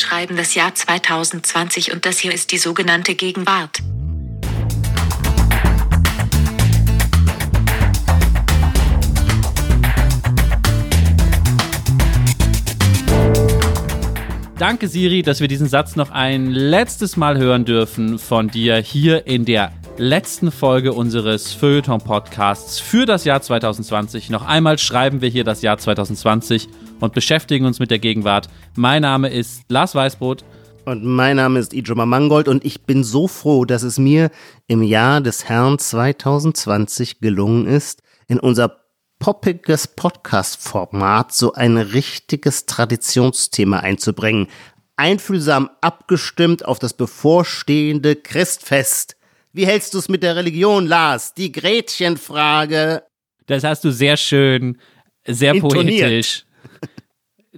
[0.00, 3.80] schreiben das Jahr 2020 und das hier ist die sogenannte Gegenwart.
[14.60, 19.26] Danke, Siri, dass wir diesen Satz noch ein letztes Mal hören dürfen von dir hier
[19.26, 24.30] in der letzten Folge unseres Feuilleton-Podcasts für das Jahr 2020.
[24.30, 26.68] Noch einmal schreiben wir hier das Jahr 2020
[27.00, 28.48] und beschäftigen uns mit der Gegenwart.
[28.74, 30.42] Mein Name ist Lars Weißbrot.
[30.86, 34.30] Und mein Name ist Ijoma Mangold und ich bin so froh, dass es mir
[34.66, 38.78] im Jahr des Herrn 2020 gelungen ist, in unser
[39.18, 44.46] poppiges Podcast-Format so ein richtiges Traditionsthema einzubringen.
[44.96, 49.19] Einfühlsam abgestimmt auf das bevorstehende Christfest.
[49.52, 51.34] Wie hältst du es mit der Religion, Lars?
[51.34, 53.02] Die Gretchenfrage.
[53.46, 54.78] Das hast du sehr schön,
[55.26, 56.00] sehr Intoniert.
[56.00, 56.44] poetisch.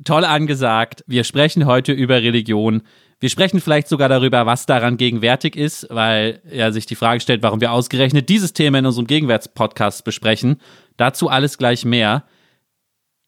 [0.05, 1.05] Toll angesagt.
[1.07, 2.83] Wir sprechen heute über Religion.
[3.21, 7.43] Wir sprechen vielleicht sogar darüber, was daran gegenwärtig ist, weil ja sich die Frage stellt,
[7.43, 10.57] warum wir ausgerechnet dieses Thema in unserem Gegenwärtspodcast besprechen.
[10.97, 12.25] Dazu alles gleich mehr.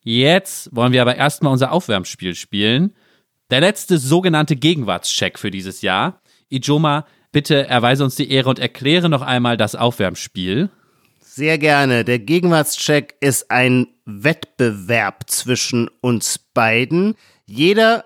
[0.03, 2.95] Jetzt wollen wir aber erstmal unser Aufwärmspiel spielen.
[3.51, 6.23] Der letzte sogenannte Gegenwartscheck für dieses Jahr.
[6.49, 10.71] Ijoma, bitte erweise uns die Ehre und erkläre noch einmal das Aufwärmspiel.
[11.21, 12.05] Sehr gerne.
[12.05, 17.17] Der Gegenwartscheck ist ein Wettbewerb zwischen uns beiden.
[17.45, 18.05] Jeder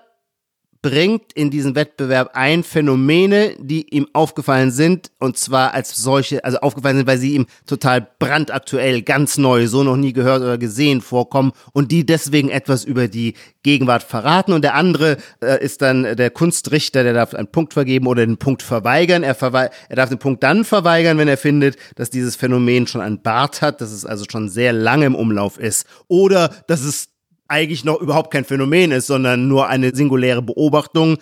[0.81, 6.59] bringt in diesen Wettbewerb ein Phänomene, die ihm aufgefallen sind und zwar als solche, also
[6.59, 11.01] aufgefallen sind, weil sie ihm total brandaktuell, ganz neu, so noch nie gehört oder gesehen
[11.01, 16.15] vorkommen und die deswegen etwas über die Gegenwart verraten und der andere äh, ist dann
[16.15, 19.23] der Kunstrichter, der darf einen Punkt vergeben oder den Punkt verweigern.
[19.23, 23.01] Er, verwe er darf den Punkt dann verweigern, wenn er findet, dass dieses Phänomen schon
[23.01, 27.09] einen Bart hat, dass es also schon sehr lange im Umlauf ist oder dass es
[27.49, 31.17] eigentlich noch überhaupt kein Phänomen ist, sondern nur eine singuläre Beobachtung.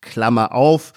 [0.00, 0.92] Klammer auf.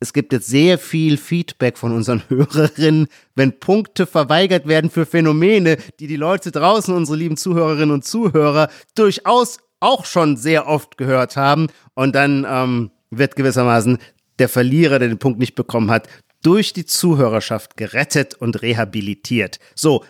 [0.00, 5.78] Es gibt jetzt sehr viel Feedback von unseren Hörerinnen, wenn Punkte verweigert werden für Phänomene,
[5.98, 11.36] die die Leute draußen, unsere lieben Zuhörerinnen und Zuhörer, durchaus auch schon sehr oft gehört
[11.36, 11.68] haben.
[11.94, 13.98] Und dann ähm, wird gewissermaßen
[14.38, 16.08] der Verlierer, der den Punkt nicht bekommen hat,
[16.42, 19.58] durch die Zuhörerschaft gerettet und rehabilitiert.
[19.74, 20.04] So,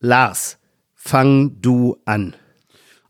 [0.00, 0.58] Lars,
[0.94, 2.36] fang du an.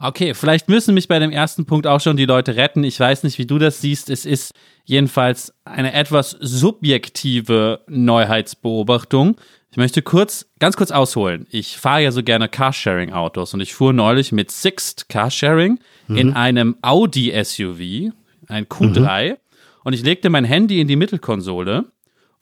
[0.03, 2.83] Okay, vielleicht müssen mich bei dem ersten Punkt auch schon die Leute retten.
[2.83, 4.11] Ich weiß nicht, wie du das siehst.
[4.11, 4.53] Es ist
[4.85, 9.37] jedenfalls eine etwas subjektive Neuheitsbeobachtung.
[9.71, 11.47] Ich möchte kurz, ganz kurz ausholen.
[11.51, 16.17] Ich fahre ja so gerne Carsharing-Autos und ich fuhr neulich mit Sixt Carsharing mhm.
[16.17, 18.13] in einem Audi SUV,
[18.49, 19.37] ein Q3, mhm.
[19.85, 21.85] und ich legte mein Handy in die Mittelkonsole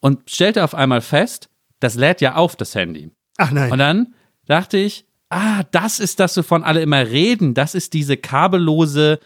[0.01, 3.11] und stellte auf einmal fest, das lädt ja auf, das Handy.
[3.37, 3.71] Ach nein.
[3.71, 4.15] Und dann
[4.47, 7.55] dachte ich, ah, das ist das, wovon alle immer reden.
[7.55, 9.21] Das ist diese kabellose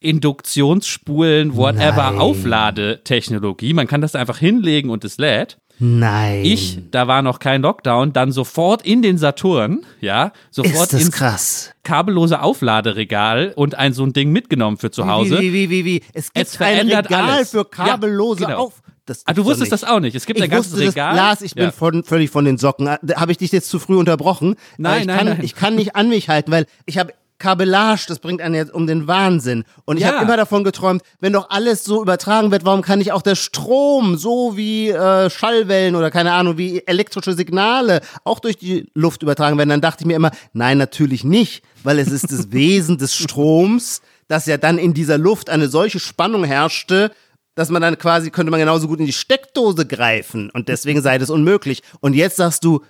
[0.00, 2.20] Induktionsspulen, whatever.
[2.20, 3.74] Aufladetechnologie.
[3.74, 5.58] Man kann das einfach hinlegen und es lädt.
[5.82, 6.44] Nein.
[6.44, 11.72] Ich, da war noch kein Lockdown, dann sofort in den Saturn, ja, sofort ins krass.
[11.84, 15.40] kabellose Aufladeregal und ein so ein Ding mitgenommen für zu Hause.
[15.40, 17.52] Wie, wie, wie, wie, Es gibt es ein Regal alles.
[17.52, 18.60] für kabellose ja, genau.
[18.64, 20.14] Auf das ah, du wusstest das auch nicht.
[20.14, 21.14] Es gibt ich ein ganzes Regal.
[21.14, 21.72] Das, Lars, ich bin ja.
[21.72, 22.86] von, völlig von den Socken.
[22.86, 24.54] Ah, habe ich dich jetzt zu früh unterbrochen?
[24.78, 25.40] Nein, ich nein, kann, nein.
[25.42, 28.86] Ich kann nicht an mich halten, weil ich habe Kabellage, das bringt einen jetzt um
[28.86, 29.64] den Wahnsinn.
[29.84, 30.12] Und ich ja.
[30.12, 33.34] habe immer davon geträumt, wenn doch alles so übertragen wird, warum kann nicht auch der
[33.34, 39.24] Strom, so wie äh, Schallwellen oder keine Ahnung, wie elektrische Signale auch durch die Luft
[39.24, 39.70] übertragen werden?
[39.70, 44.02] Dann dachte ich mir immer, nein, natürlich nicht, weil es ist das Wesen des Stroms,
[44.28, 47.10] dass ja dann in dieser Luft eine solche Spannung herrschte,
[47.54, 51.18] dass man dann quasi, könnte man genauso gut in die Steckdose greifen und deswegen sei
[51.18, 51.82] das unmöglich.
[52.00, 52.82] Und jetzt sagst du,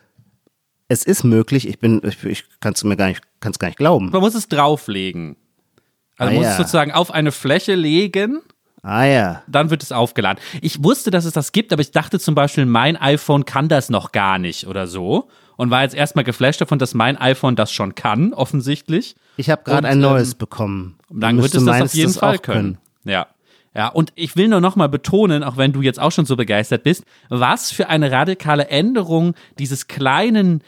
[0.88, 3.69] es ist möglich, ich bin, ich, ich kann es mir gar nicht, kann es gar
[3.69, 4.10] nicht glauben.
[4.10, 5.37] Man muss es drauflegen.
[6.19, 6.50] Also ah, muss ja.
[6.50, 8.41] es sozusagen auf eine Fläche legen.
[8.82, 9.43] Ah ja.
[9.47, 10.43] Dann wird es aufgeladen.
[10.60, 13.88] Ich wusste, dass es das gibt, aber ich dachte zum Beispiel, mein iPhone kann das
[13.88, 15.28] noch gar nicht oder so.
[15.56, 19.15] Und war jetzt erstmal geflasht davon, dass mein iPhone das schon kann, offensichtlich.
[19.36, 20.98] Ich habe gerade ein neues ähm, bekommen.
[21.10, 22.78] Dann wird es das auf jeden Fall können.
[23.04, 23.13] können.
[23.13, 23.27] Ja.
[23.75, 26.83] Ja, und ich will nur nochmal betonen, auch wenn du jetzt auch schon so begeistert
[26.83, 30.63] bist, was für eine radikale Änderung dieses kleinen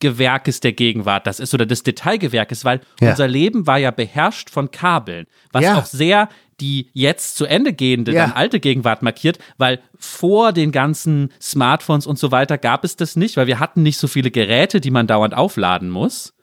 [0.00, 3.10] Gewerkes der Gegenwart das ist oder des Detailgewerkes, weil ja.
[3.10, 5.78] unser Leben war ja beherrscht von Kabeln, was ja.
[5.78, 6.28] auch sehr
[6.60, 8.26] die jetzt zu Ende gehende, ja.
[8.26, 13.14] dann alte Gegenwart markiert, weil vor den ganzen Smartphones und so weiter gab es das
[13.16, 16.34] nicht, weil wir hatten nicht so viele Geräte, die man dauernd aufladen muss.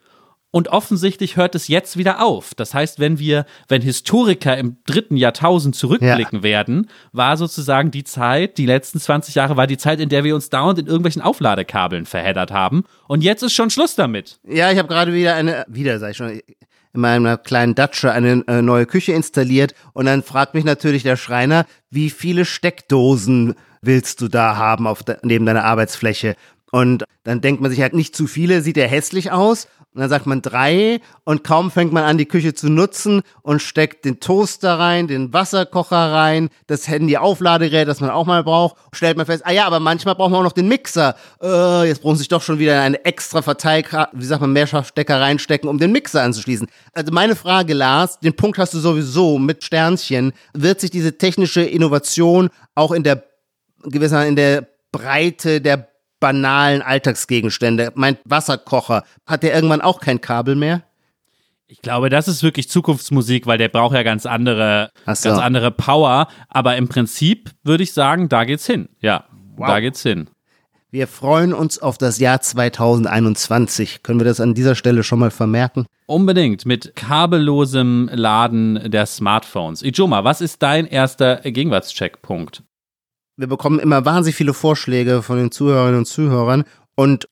[0.56, 2.54] Und offensichtlich hört es jetzt wieder auf.
[2.54, 6.42] Das heißt, wenn wir, wenn Historiker im dritten Jahrtausend zurückblicken ja.
[6.42, 10.34] werden, war sozusagen die Zeit, die letzten 20 Jahre war die Zeit, in der wir
[10.34, 12.84] uns dauernd in irgendwelchen Aufladekabeln verheddert haben.
[13.06, 14.40] Und jetzt ist schon Schluss damit.
[14.48, 16.42] Ja, ich habe gerade wieder eine, wieder sag ich schon, in
[16.94, 21.66] meiner kleinen Datsche eine äh, neue Küche installiert und dann fragt mich natürlich der Schreiner,
[21.90, 26.34] wie viele Steckdosen willst du da haben auf de neben deiner Arbeitsfläche?
[26.72, 29.68] Und dann denkt man sich halt nicht zu viele, sieht er hässlich aus.
[29.96, 33.62] Und dann sagt man drei und kaum fängt man an, die Küche zu nutzen und
[33.62, 39.16] steckt den Toaster rein, den Wasserkocher rein, das Handy-Aufladegerät, das man auch mal braucht, stellt
[39.16, 41.16] man fest, ah ja, aber manchmal braucht man auch noch den Mixer.
[41.42, 45.66] Äh, jetzt brauchen sich doch schon wieder eine extra Verteilkarte, wie sagt man, Mehrschaftsstecker reinstecken,
[45.66, 46.68] um den Mixer anzuschließen.
[46.92, 51.62] Also meine Frage, Lars, den Punkt hast du sowieso mit Sternchen, wird sich diese technische
[51.62, 53.24] Innovation auch in der
[53.82, 55.88] gewisser in der Breite der
[56.26, 57.92] banalen Alltagsgegenstände.
[57.94, 60.82] Mein Wasserkocher, hat der irgendwann auch kein Kabel mehr?
[61.68, 65.28] Ich glaube, das ist wirklich Zukunftsmusik, weil der braucht ja ganz andere, so.
[65.28, 66.26] ganz andere Power.
[66.48, 68.88] Aber im Prinzip würde ich sagen, da geht's hin.
[68.98, 69.26] Ja,
[69.56, 69.68] wow.
[69.68, 70.28] da geht's hin.
[70.90, 74.02] Wir freuen uns auf das Jahr 2021.
[74.02, 75.86] Können wir das an dieser Stelle schon mal vermerken?
[76.06, 79.82] Unbedingt mit kabellosem Laden der Smartphones.
[79.82, 82.64] Ijoma, was ist dein erster Gegenwartscheckpunkt?
[83.36, 87.28] Wir bekommen immer wahnsinnig viele Vorschläge von den Zuhörerinnen und Zuhörern und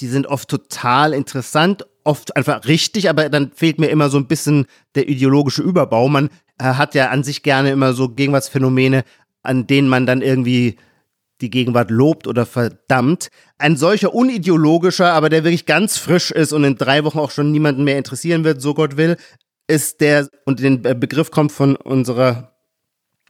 [0.00, 4.26] die sind oft total interessant, oft einfach richtig, aber dann fehlt mir immer so ein
[4.26, 6.08] bisschen der ideologische Überbau.
[6.08, 9.04] Man äh, hat ja an sich gerne immer so Gegenwartsphänomene,
[9.42, 10.76] an denen man dann irgendwie
[11.40, 13.28] die Gegenwart lobt oder verdammt.
[13.58, 17.52] Ein solcher unideologischer, aber der wirklich ganz frisch ist und in drei Wochen auch schon
[17.52, 19.16] niemanden mehr interessieren wird, so Gott will,
[19.68, 22.52] ist der, und den Begriff kommt von unserer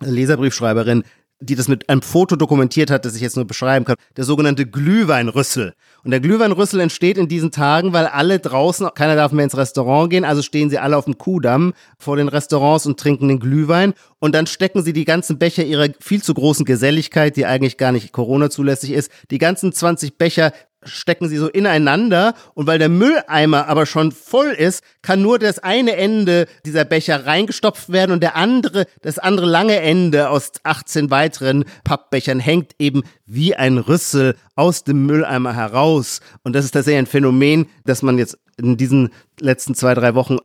[0.01, 1.03] Leserbriefschreiberin
[1.41, 4.67] die das mit einem Foto dokumentiert hat, das ich jetzt nur beschreiben kann, der sogenannte
[4.67, 5.75] Glühweinrüssel.
[6.03, 10.11] Und der Glühweinrüssel entsteht in diesen Tagen, weil alle draußen, keiner darf mehr ins Restaurant
[10.11, 13.95] gehen, also stehen sie alle auf dem Kuhdamm vor den Restaurants und trinken den Glühwein.
[14.19, 17.93] Und dann stecken sie die ganzen Becher ihrer viel zu großen Geselligkeit, die eigentlich gar
[17.93, 20.53] nicht Corona zulässig ist, die ganzen 20 Becher
[20.85, 25.59] stecken sie so ineinander und weil der Mülleimer aber schon voll ist, kann nur das
[25.59, 31.11] eine Ende dieser Becher reingestopft werden und der andere, das andere lange Ende aus 18
[31.11, 36.21] weiteren Pappbechern hängt eben wie ein Rüssel aus dem Mülleimer heraus.
[36.43, 39.11] Und das ist tatsächlich ein Phänomen, das man jetzt in diesen
[39.41, 40.39] letzten zwei, drei Wochen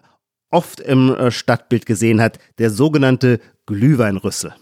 [0.49, 4.53] oft im äh, Stadtbild gesehen hat, der sogenannte Glühweinrüssel.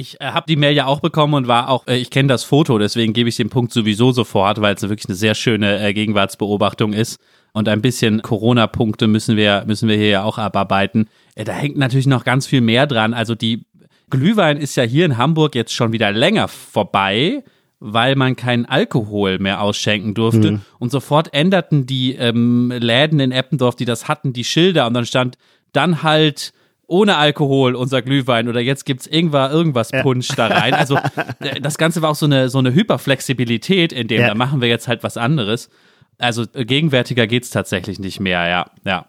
[0.00, 2.42] Ich äh, habe die Mail ja auch bekommen und war auch, äh, ich kenne das
[2.42, 5.92] Foto, deswegen gebe ich den Punkt sowieso sofort, weil es wirklich eine sehr schöne äh,
[5.92, 7.20] Gegenwartsbeobachtung ist.
[7.52, 11.08] Und ein bisschen Corona-Punkte müssen wir, müssen wir hier ja auch abarbeiten.
[11.34, 13.12] Äh, da hängt natürlich noch ganz viel mehr dran.
[13.12, 13.66] Also die
[14.08, 17.44] Glühwein ist ja hier in Hamburg jetzt schon wieder länger vorbei,
[17.78, 20.52] weil man keinen Alkohol mehr ausschenken durfte.
[20.52, 20.60] Mhm.
[20.78, 25.04] Und sofort änderten die ähm, Läden in Eppendorf, die das hatten, die Schilder und dann
[25.04, 25.36] stand
[25.72, 26.52] dann halt
[26.90, 30.34] ohne Alkohol unser Glühwein oder jetzt gibt's irgendwas, irgendwas Punsch ja.
[30.34, 30.74] da rein.
[30.74, 30.96] Also
[31.38, 34.28] äh, das Ganze war auch so eine, so eine Hyperflexibilität, in dem ja.
[34.28, 35.70] da machen wir jetzt halt was anderes.
[36.18, 39.06] Also äh, gegenwärtiger geht's tatsächlich nicht mehr, ja, ja.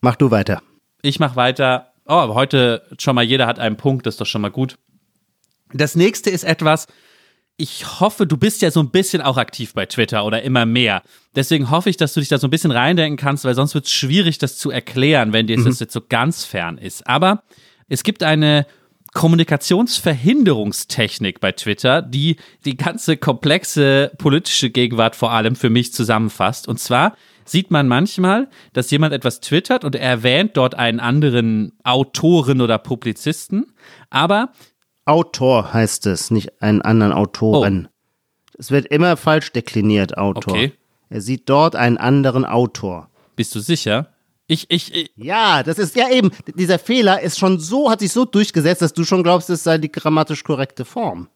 [0.00, 0.62] Mach du weiter.
[1.02, 1.92] Ich mach weiter.
[2.06, 4.78] Oh, aber heute schon mal jeder hat einen Punkt, das ist doch schon mal gut.
[5.74, 6.86] Das nächste ist etwas,
[7.60, 11.02] ich hoffe, du bist ja so ein bisschen auch aktiv bei Twitter oder immer mehr.
[11.36, 13.84] Deswegen hoffe ich, dass du dich da so ein bisschen reindenken kannst, weil sonst wird
[13.84, 15.66] es schwierig, das zu erklären, wenn dir mhm.
[15.66, 17.06] das jetzt so ganz fern ist.
[17.06, 17.42] Aber
[17.88, 18.66] es gibt eine
[19.12, 26.68] Kommunikationsverhinderungstechnik bei Twitter, die die ganze komplexe politische Gegenwart vor allem für mich zusammenfasst.
[26.68, 27.14] Und zwar
[27.44, 32.78] sieht man manchmal, dass jemand etwas twittert und er erwähnt dort einen anderen Autoren oder
[32.78, 33.72] Publizisten,
[34.08, 34.52] aber
[35.10, 37.88] Autor heißt es, nicht einen anderen Autoren.
[37.90, 38.54] Oh.
[38.58, 40.54] Es wird immer falsch dekliniert, Autor.
[40.54, 40.72] Okay.
[41.08, 43.10] Er sieht dort einen anderen Autor.
[43.34, 44.06] Bist du sicher?
[44.46, 48.12] Ich, ich, ich, Ja, das ist ja eben, dieser Fehler ist schon so, hat sich
[48.12, 51.28] so durchgesetzt, dass du schon glaubst, es sei die grammatisch korrekte Form.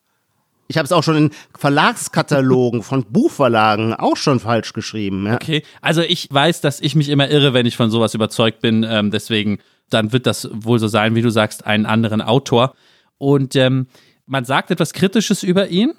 [0.69, 5.26] Ich habe es auch schon in Verlagskatalogen von Buchverlagen auch schon falsch geschrieben.
[5.26, 5.35] Ja.
[5.35, 8.87] Okay, also ich weiß, dass ich mich immer irre, wenn ich von sowas überzeugt bin.
[8.88, 9.59] Ähm, deswegen,
[9.90, 12.75] dann wird das wohl so sein, wie du sagst, einen anderen Autor.
[13.18, 13.87] Und ähm,
[14.26, 15.94] man sagt etwas Kritisches über ihn.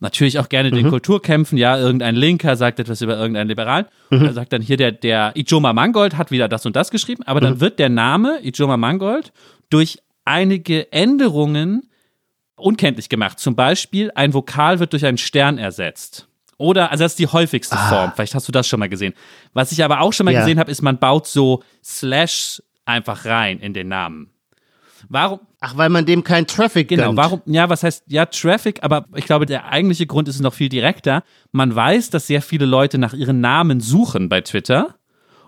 [0.00, 0.76] Natürlich auch gerne mhm.
[0.76, 3.84] den Kulturkämpfen, ja, irgendein Linker sagt etwas über irgendeinen Liberalen.
[4.08, 4.24] Mhm.
[4.24, 7.40] Er sagt dann hier, der, der Ijoma Mangold hat wieder das und das geschrieben, aber
[7.40, 7.44] mhm.
[7.44, 9.32] dann wird der Name Ijoma Mangold
[9.68, 11.90] durch einige Änderungen
[12.56, 13.38] unkenntlich gemacht.
[13.38, 16.28] Zum Beispiel, ein Vokal wird durch einen Stern ersetzt.
[16.56, 17.88] Oder, also das ist die häufigste ah.
[17.88, 18.12] Form.
[18.14, 19.14] Vielleicht hast du das schon mal gesehen.
[19.54, 20.40] Was ich aber auch schon mal ja.
[20.40, 24.30] gesehen habe, ist, man baut so Slash einfach rein in den Namen.
[25.08, 25.40] Warum?
[25.60, 27.16] Ach, weil man dem kein Traffic Genau, gönnt.
[27.16, 27.42] warum?
[27.46, 31.22] Ja, was heißt, ja, Traffic, aber ich glaube, der eigentliche Grund ist noch viel direkter.
[31.52, 34.96] Man weiß, dass sehr viele Leute nach ihren Namen suchen bei Twitter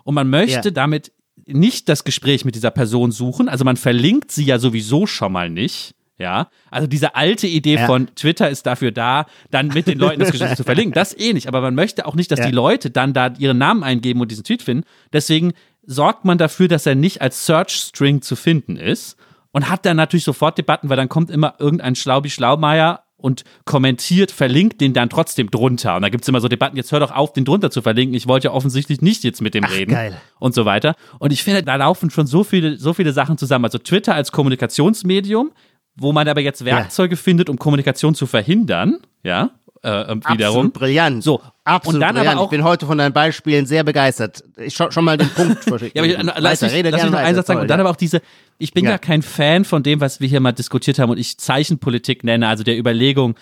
[0.04, 0.70] und man möchte ja.
[0.70, 1.12] damit
[1.46, 3.48] nicht das Gespräch mit dieser Person suchen.
[3.48, 5.94] Also man verlinkt sie ja sowieso schon mal nicht.
[6.18, 7.86] Ja, also diese alte Idee ja.
[7.86, 10.92] von Twitter ist dafür da, dann mit den Leuten das Gespräch zu verlinken.
[10.92, 11.48] Das eh nicht.
[11.48, 12.46] Aber man möchte auch nicht, dass ja.
[12.46, 14.84] die Leute dann da ihren Namen eingeben und diesen Tweet finden.
[15.12, 15.52] Deswegen
[15.84, 19.16] sorgt man dafür, dass er nicht als Search String zu finden ist
[19.52, 24.32] und hat dann natürlich sofort Debatten, weil dann kommt immer irgendein Schlaubi Schlaumeier und kommentiert,
[24.32, 25.96] verlinkt den dann trotzdem drunter.
[25.96, 28.16] Und da gibt es immer so Debatten, jetzt hör doch auf, den drunter zu verlinken.
[28.16, 29.92] Ich wollte ja offensichtlich nicht jetzt mit dem Ach, reden.
[29.92, 30.20] Geil.
[30.40, 30.96] Und so weiter.
[31.20, 33.64] Und ich finde, da laufen schon so viele, so viele Sachen zusammen.
[33.64, 35.52] Also Twitter als Kommunikationsmedium,
[35.94, 37.20] wo man aber jetzt Werkzeuge ja.
[37.20, 39.50] findet, um Kommunikation zu verhindern, ja,
[39.82, 40.66] äh, wiederum.
[40.66, 41.22] Absolut brillant.
[41.24, 41.40] So.
[41.64, 42.36] Absolut und dann brillant.
[42.36, 44.44] Aber auch, ich bin heute von deinen Beispielen sehr begeistert.
[44.56, 45.96] Ich schon, schon mal den Punkt verschickt.
[45.96, 47.58] ja, aber ich, lass, ich, rede lass noch einen Satz sagen.
[47.58, 47.84] Toll, und dann ja.
[47.84, 48.22] aber auch diese,
[48.58, 48.92] ich bin ja.
[48.92, 52.46] ja kein Fan von dem, was wir hier mal diskutiert haben und ich Zeichenpolitik nenne,
[52.48, 53.34] also der Überlegung,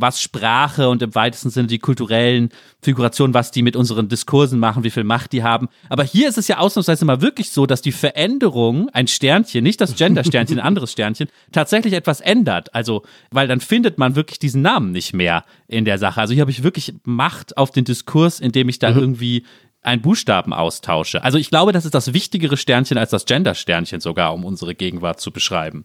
[0.00, 2.50] was Sprache und im weitesten Sinne die kulturellen
[2.82, 5.68] Figurationen, was die mit unseren Diskursen machen, wie viel Macht die haben.
[5.88, 9.80] Aber hier ist es ja ausnahmsweise mal wirklich so, dass die Veränderung, ein Sternchen, nicht
[9.80, 12.74] das Gender-Sternchen, ein anderes Sternchen, tatsächlich etwas ändert.
[12.74, 16.20] Also, weil dann findet man wirklich diesen Namen nicht mehr in der Sache.
[16.20, 18.98] Also hier habe ich wirklich Macht auf den Diskurs, indem ich da mhm.
[18.98, 19.44] irgendwie
[19.82, 21.22] einen Buchstaben austausche.
[21.22, 25.20] Also ich glaube, das ist das wichtigere Sternchen als das Gender-Sternchen sogar, um unsere Gegenwart
[25.20, 25.84] zu beschreiben.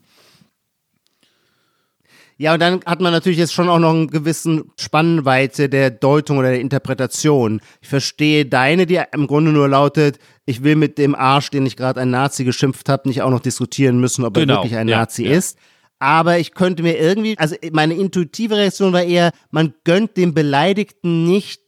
[2.37, 6.37] Ja, und dann hat man natürlich jetzt schon auch noch einen gewissen Spannweite der Deutung
[6.37, 7.61] oder der Interpretation.
[7.81, 11.77] Ich verstehe deine, die im Grunde nur lautet, ich will mit dem Arsch, den ich
[11.77, 14.53] gerade ein Nazi geschimpft habe, nicht auch noch diskutieren müssen, ob genau.
[14.53, 15.37] er wirklich ein ja, Nazi ja.
[15.37, 15.57] ist.
[15.99, 21.25] Aber ich könnte mir irgendwie, also meine intuitive Reaktion war eher, man gönnt dem Beleidigten
[21.25, 21.63] nicht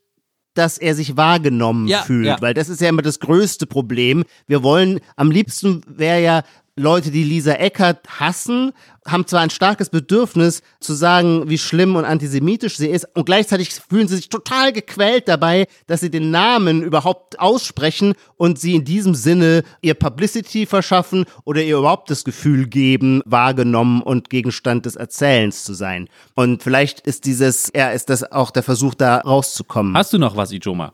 [0.56, 2.38] dass er sich wahrgenommen ja, fühlt, ja.
[2.42, 4.24] weil das ist ja immer das größte Problem.
[4.48, 6.44] Wir wollen, am liebsten wäre ja,
[6.77, 8.74] Leute, die Lisa Eckert hassen,
[9.08, 13.70] haben zwar ein starkes Bedürfnis zu sagen, wie schlimm und antisemitisch sie ist, und gleichzeitig
[13.70, 18.84] fühlen sie sich total gequält dabei, dass sie den Namen überhaupt aussprechen und sie in
[18.84, 24.98] diesem Sinne ihr Publicity verschaffen oder ihr überhaupt das Gefühl geben, wahrgenommen und Gegenstand des
[24.98, 26.10] Erzählens zu sein.
[26.36, 29.96] Und vielleicht ist dieses, ja, ist das auch der Versuch, da rauszukommen.
[29.96, 30.94] Hast du noch was, Ijoma?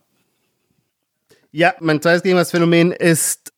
[1.51, 3.51] Ja, mein zweites Gegenwartsphänomen ist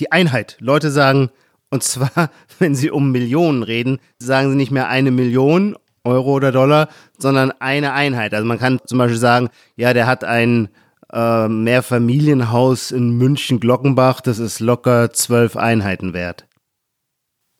[0.00, 0.56] die Einheit.
[0.58, 1.30] Leute sagen,
[1.70, 6.52] und zwar, wenn sie um Millionen reden, sagen sie nicht mehr eine Million Euro oder
[6.52, 8.32] Dollar, sondern eine Einheit.
[8.34, 10.68] Also man kann zum Beispiel sagen, ja, der hat ein
[11.12, 16.46] äh, Mehrfamilienhaus in München-Glockenbach, das ist locker zwölf Einheiten wert.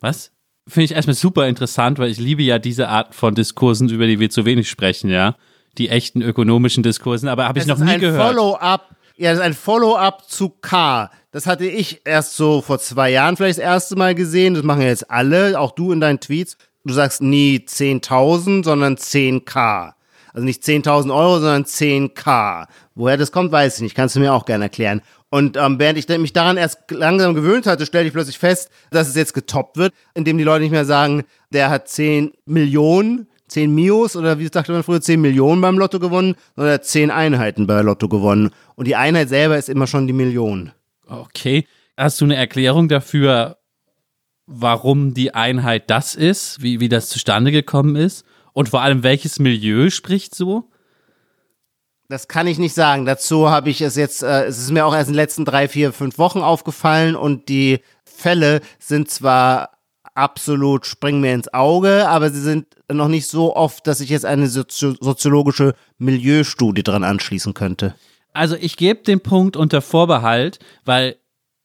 [0.00, 0.32] Was?
[0.66, 4.20] Finde ich erstmal super interessant, weil ich liebe ja diese Art von Diskursen, über die
[4.20, 5.36] wir zu wenig sprechen, ja.
[5.78, 8.22] Die echten ökonomischen Diskursen, aber habe ich noch nie ein gehört.
[8.22, 11.10] Follow-up ja, das ist ein Follow-up zu K.
[11.32, 14.54] Das hatte ich erst so vor zwei Jahren vielleicht das erste Mal gesehen.
[14.54, 16.56] Das machen ja jetzt alle, auch du in deinen Tweets.
[16.84, 19.92] Du sagst nie 10.000, sondern 10k.
[20.32, 22.66] Also nicht 10.000 Euro, sondern 10k.
[22.94, 23.96] Woher das kommt, weiß ich nicht.
[23.96, 25.02] Kannst du mir auch gerne erklären.
[25.30, 29.08] Und ähm, während ich mich daran erst langsam gewöhnt hatte, stellte ich plötzlich fest, dass
[29.08, 33.74] es jetzt getoppt wird, indem die Leute nicht mehr sagen, der hat 10 Millionen, 10
[33.74, 37.10] Mios oder wie sagte man früher, 10 Millionen beim Lotto gewonnen, sondern er hat 10
[37.10, 38.50] Einheiten bei Lotto gewonnen.
[38.76, 40.72] Und die Einheit selber ist immer schon die Million.
[41.06, 41.66] Okay.
[41.96, 43.58] Hast du eine Erklärung dafür,
[44.46, 48.24] warum die Einheit das ist, wie, wie das zustande gekommen ist?
[48.52, 50.70] Und vor allem, welches Milieu spricht so?
[52.08, 53.04] Das kann ich nicht sagen.
[53.04, 55.68] Dazu habe ich es jetzt, äh, es ist mir auch erst in den letzten drei,
[55.68, 59.77] vier, fünf Wochen aufgefallen und die Fälle sind zwar
[60.18, 64.26] absolut springen mir ins Auge, aber sie sind noch nicht so oft, dass ich jetzt
[64.26, 67.94] eine Sozi soziologische Milieustudie dran anschließen könnte.
[68.32, 71.16] Also ich gebe den Punkt unter Vorbehalt, weil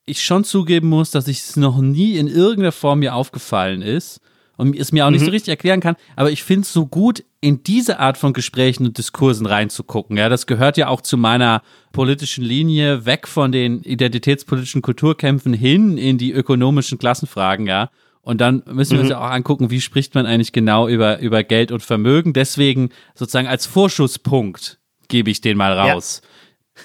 [0.06, 4.22] ich schon zugeben muss, dass ich es noch nie in irgendeiner Form mir aufgefallen ist
[4.58, 5.26] und es mir auch nicht mhm.
[5.26, 8.86] so richtig erklären kann, aber ich finde es so gut, in diese Art von Gesprächen
[8.86, 10.16] und Diskursen reinzugucken.
[10.16, 15.98] Ja, das gehört ja auch zu meiner politischen Linie, weg von den identitätspolitischen Kulturkämpfen hin
[15.98, 17.90] in die ökonomischen Klassenfragen, ja.
[18.24, 19.12] Und dann müssen wir uns mhm.
[19.12, 22.32] ja auch angucken, wie spricht man eigentlich genau über, über Geld und Vermögen.
[22.32, 26.22] Deswegen sozusagen als Vorschusspunkt gebe ich den mal raus.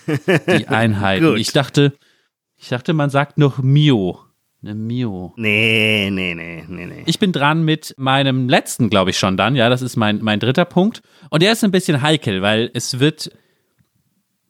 [0.07, 0.38] Ja.
[0.59, 1.37] Die Einheiten.
[1.37, 1.95] ich dachte,
[2.57, 4.18] ich dachte, man sagt noch Mio.
[4.61, 5.33] Eine Mio.
[5.37, 7.02] Nee, nee, nee, nee, nee.
[7.07, 9.54] Ich bin dran mit meinem letzten, glaube ich, schon dann.
[9.54, 11.02] Ja, das ist mein, mein dritter Punkt.
[11.30, 13.30] Und der ist ein bisschen heikel, weil es wird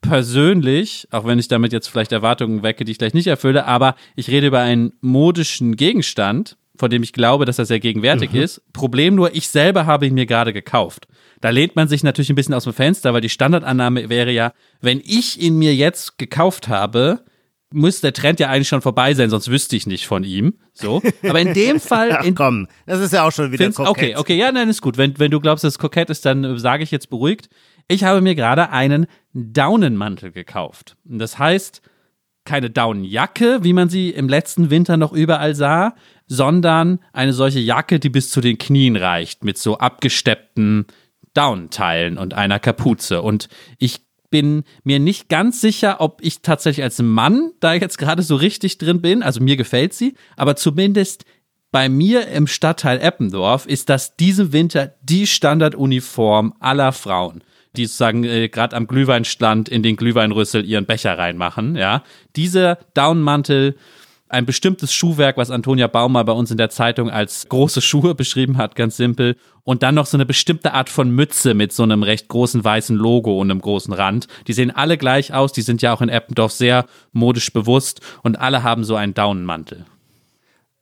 [0.01, 3.97] persönlich, auch wenn ich damit jetzt vielleicht Erwartungen wecke, die ich gleich nicht erfülle, aber
[4.17, 8.41] ich rede über einen modischen Gegenstand, von dem ich glaube, dass er sehr gegenwärtig mhm.
[8.41, 8.63] ist.
[8.73, 11.09] Problem nur, ich selber habe ihn mir gerade gekauft.
[11.41, 14.53] Da lehnt man sich natürlich ein bisschen aus dem Fenster, weil die Standardannahme wäre ja,
[14.81, 17.25] wenn ich ihn mir jetzt gekauft habe,
[17.71, 20.55] muss der Trend ja eigentlich schon vorbei sein, sonst wüsste ich nicht von ihm.
[20.73, 21.03] So.
[21.23, 22.13] Aber in dem Fall.
[22.13, 23.91] Ach, komm, das ist ja auch schon wieder kokett.
[23.91, 24.97] Okay, okay, ja, nein, ist gut.
[24.97, 27.49] Wenn, wenn du glaubst, dass es kokett ist, dann äh, sage ich jetzt beruhigt.
[27.87, 30.97] Ich habe mir gerade einen Daunenmantel gekauft.
[31.05, 31.83] Das heißt,
[32.49, 35.95] keine Daunenjacke, wie man sie im letzten Winter noch überall sah,
[36.27, 40.87] sondern eine solche Jacke, die bis zu den Knien reicht, mit so abgesteppten
[41.35, 43.21] Daunenteilen und einer Kapuze.
[43.21, 44.01] Und ich
[44.31, 48.79] bin mir nicht ganz sicher, ob ich tatsächlich als Mann da jetzt gerade so richtig
[48.79, 49.23] drin bin.
[49.23, 51.25] Also mir gefällt sie, aber zumindest
[51.71, 57.43] bei mir im Stadtteil Eppendorf ist das diesen Winter die Standarduniform aller Frauen
[57.77, 61.77] die sozusagen äh, gerade am Glühweinstand in den Glühweinrüssel ihren Becher reinmachen.
[61.77, 62.03] Ja,
[62.37, 63.77] dieser Downmantel,
[64.29, 68.59] ein bestimmtes Schuhwerk, was Antonia Baumer bei uns in der Zeitung als große Schuhe beschrieben
[68.59, 69.37] hat, ganz simpel.
[69.65, 72.97] Und dann noch so eine bestimmte Art von Mütze mit so einem recht großen weißen
[72.97, 74.27] Logo und einem großen Rand.
[74.47, 78.39] Die sehen alle gleich aus, die sind ja auch in Eppendorf sehr modisch bewusst und
[78.39, 79.87] alle haben so einen Daunenmantel.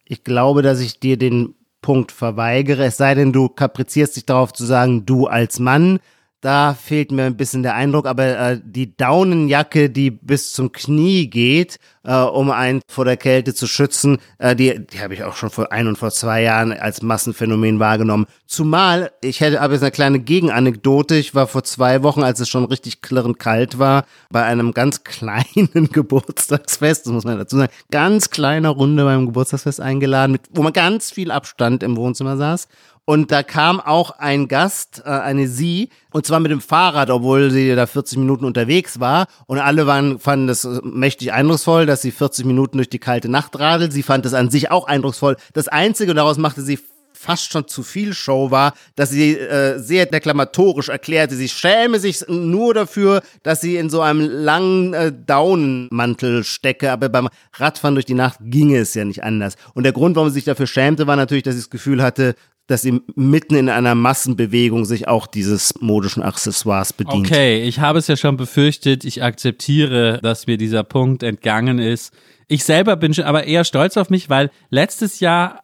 [0.09, 4.53] Ich glaube, dass ich dir den Punkt verweigere, es sei denn, du kaprizierst dich darauf
[4.53, 5.99] zu sagen, du als Mann
[6.41, 11.29] da fehlt mir ein bisschen der Eindruck, aber äh, die Daunenjacke, die bis zum Knie
[11.29, 15.35] geht, äh, um einen vor der Kälte zu schützen, äh, die, die habe ich auch
[15.35, 18.27] schon vor ein und vor zwei Jahren als Massenphänomen wahrgenommen.
[18.47, 21.17] Zumal, ich hätte aber jetzt eine kleine Gegenanekdote.
[21.17, 25.05] Ich war vor zwei Wochen, als es schon richtig klirrend kalt war, bei einem ganz
[25.05, 30.63] kleinen Geburtstagsfest, das muss man dazu sagen, ganz kleiner Runde beim Geburtstagsfest eingeladen, mit, wo
[30.63, 32.69] man ganz viel Abstand im Wohnzimmer saß.
[33.07, 37.53] Und da kam auch ein Gast, äh, eine Sie, und zwar mit dem Fahrrad, obwohl
[37.53, 39.29] sie da 40 Minuten unterwegs war.
[39.47, 43.59] Und alle waren, fanden das mächtig eindrucksvoll, dass sie 40 Minuten durch die kalte Nacht
[43.59, 43.93] radelt.
[43.93, 45.37] Sie fand es an sich auch eindrucksvoll.
[45.53, 46.81] Das Einzige, und daraus machte sie
[47.17, 52.25] fast schon zu viel Show war, dass sie äh, sehr deklamatorisch erklärte, sie schäme sich
[52.29, 58.05] nur dafür, dass sie in so einem langen äh, Daunenmantel stecke, aber beim Radfahren durch
[58.05, 59.57] die Nacht ginge es ja nicht anders.
[59.75, 62.35] Und der Grund, warum sie sich dafür schämte, war natürlich, dass sie das Gefühl hatte,
[62.67, 67.27] dass sie mitten in einer Massenbewegung sich auch dieses modischen Accessoires bedient.
[67.27, 69.05] Okay, ich habe es ja schon befürchtet.
[69.05, 72.13] Ich akzeptiere, dass mir dieser Punkt entgangen ist.
[72.49, 75.63] Ich selber bin schon aber eher stolz auf mich, weil letztes Jahr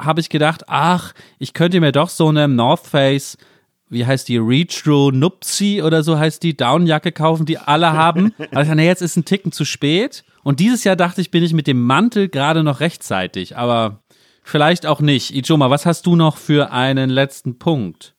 [0.00, 3.36] habe ich gedacht, ach, ich könnte mir doch so eine North Face
[3.94, 8.32] wie heißt die, Retro Nupsi oder so heißt die, Downjacke kaufen, die alle haben.
[8.50, 10.24] Also, nee, jetzt ist ein Ticken zu spät.
[10.42, 13.56] Und dieses Jahr dachte ich, bin ich mit dem Mantel gerade noch rechtzeitig.
[13.56, 14.03] Aber
[14.44, 15.34] vielleicht auch nicht.
[15.34, 18.14] Ijoma, was hast du noch für einen letzten Punkt?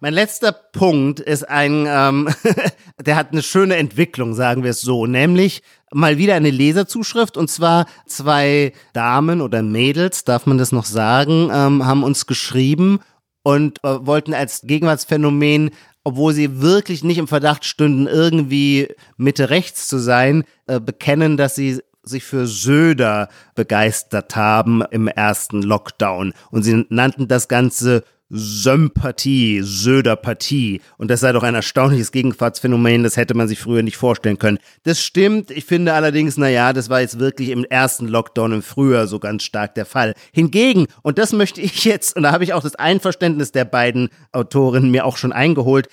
[0.00, 2.28] Mein letzter Punkt ist ein, ähm,
[3.00, 7.50] der hat eine schöne Entwicklung, sagen wir es so, nämlich mal wieder eine Leserzuschrift und
[7.50, 13.00] zwar zwei Damen oder Mädels, darf man das noch sagen, ähm, haben uns geschrieben
[13.42, 15.70] und äh, wollten als Gegenwartsphänomen
[16.04, 21.54] obwohl sie wirklich nicht im Verdacht stünden, irgendwie Mitte rechts zu sein, äh, bekennen, dass
[21.54, 26.34] sie sich für Söder begeistert haben im ersten Lockdown.
[26.50, 30.80] Und sie nannten das Ganze Sympathie, Söderpathie.
[30.96, 34.58] Und das sei doch ein erstaunliches Gegenwartsphänomen, das hätte man sich früher nicht vorstellen können.
[34.84, 35.50] Das stimmt.
[35.50, 39.42] Ich finde allerdings, naja, das war jetzt wirklich im ersten Lockdown im Frühjahr so ganz
[39.42, 40.14] stark der Fall.
[40.32, 44.10] Hingegen, und das möchte ich jetzt, und da habe ich auch das Einverständnis der beiden
[44.30, 45.88] Autorinnen mir auch schon eingeholt,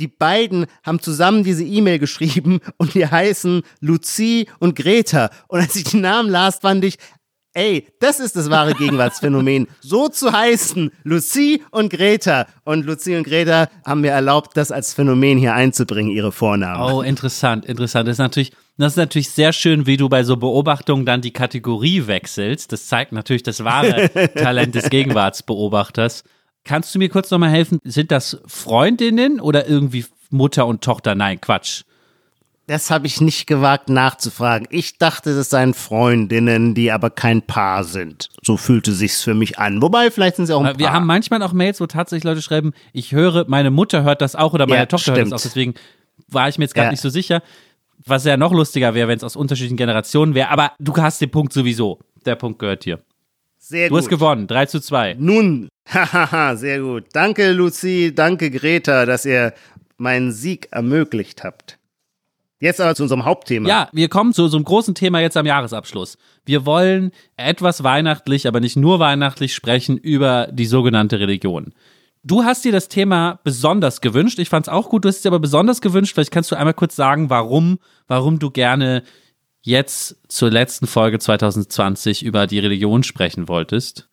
[0.00, 5.30] die beiden haben zusammen diese E-Mail geschrieben und die heißen Lucie und Greta.
[5.48, 6.96] Und als ich die Namen las, fand ich,
[7.52, 9.66] ey, das ist das wahre Gegenwartsphänomen.
[9.80, 12.46] So zu heißen, Lucie und Greta.
[12.64, 16.92] Und Lucie und Greta haben mir erlaubt, das als Phänomen hier einzubringen, ihre Vornamen.
[16.92, 18.06] Oh, interessant, interessant.
[18.06, 21.32] Das ist natürlich, das ist natürlich sehr schön, wie du bei so Beobachtungen dann die
[21.32, 22.72] Kategorie wechselst.
[22.72, 26.24] Das zeigt natürlich das wahre Talent des Gegenwartsbeobachters.
[26.64, 27.78] Kannst du mir kurz nochmal helfen?
[27.84, 31.14] Sind das Freundinnen oder irgendwie Mutter und Tochter?
[31.14, 31.82] Nein, Quatsch.
[32.70, 34.68] Das habe ich nicht gewagt nachzufragen.
[34.70, 38.28] Ich dachte, das seien Freundinnen, die aber kein Paar sind.
[38.42, 39.82] So fühlte sich's für mich an.
[39.82, 40.78] Wobei, vielleicht sind sie auch ein Paar.
[40.78, 44.36] Wir haben manchmal auch Mails, wo tatsächlich Leute schreiben, ich höre, meine Mutter hört das
[44.36, 45.18] auch oder meine ja, Tochter stimmt.
[45.18, 45.42] hört das auch.
[45.42, 45.74] Deswegen
[46.28, 46.90] war ich mir jetzt gerade ja.
[46.92, 47.42] nicht so sicher.
[48.06, 50.50] Was ja noch lustiger wäre, wenn es aus unterschiedlichen Generationen wäre.
[50.50, 51.98] Aber du hast den Punkt sowieso.
[52.24, 53.00] Der Punkt gehört dir.
[53.70, 54.00] Sehr du gut.
[54.00, 55.14] Du hast gewonnen, 3 zu 2.
[55.20, 57.04] Nun, hahaha, sehr gut.
[57.12, 59.54] Danke, Lucy, danke, Greta, dass ihr
[59.96, 61.78] meinen Sieg ermöglicht habt.
[62.58, 63.68] Jetzt aber zu unserem Hauptthema.
[63.68, 66.18] Ja, wir kommen zu unserem großen Thema jetzt am Jahresabschluss.
[66.44, 71.72] Wir wollen etwas weihnachtlich, aber nicht nur weihnachtlich sprechen über die sogenannte Religion.
[72.24, 74.40] Du hast dir das Thema besonders gewünscht.
[74.40, 75.04] Ich fand es auch gut.
[75.04, 76.14] Du hast es dir aber besonders gewünscht.
[76.14, 77.78] Vielleicht kannst du einmal kurz sagen, warum,
[78.08, 79.04] warum du gerne
[79.62, 84.08] jetzt zur letzten Folge 2020 über die Religion sprechen wolltest?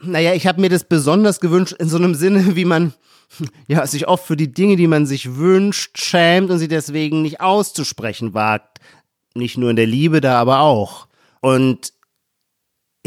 [0.00, 2.94] Naja, ich habe mir das besonders gewünscht in so einem Sinne, wie man
[3.66, 7.40] ja, sich oft für die Dinge, die man sich wünscht, schämt und sie deswegen nicht
[7.40, 8.78] auszusprechen wagt.
[9.34, 11.06] Nicht nur in der Liebe, da aber auch.
[11.40, 11.92] Und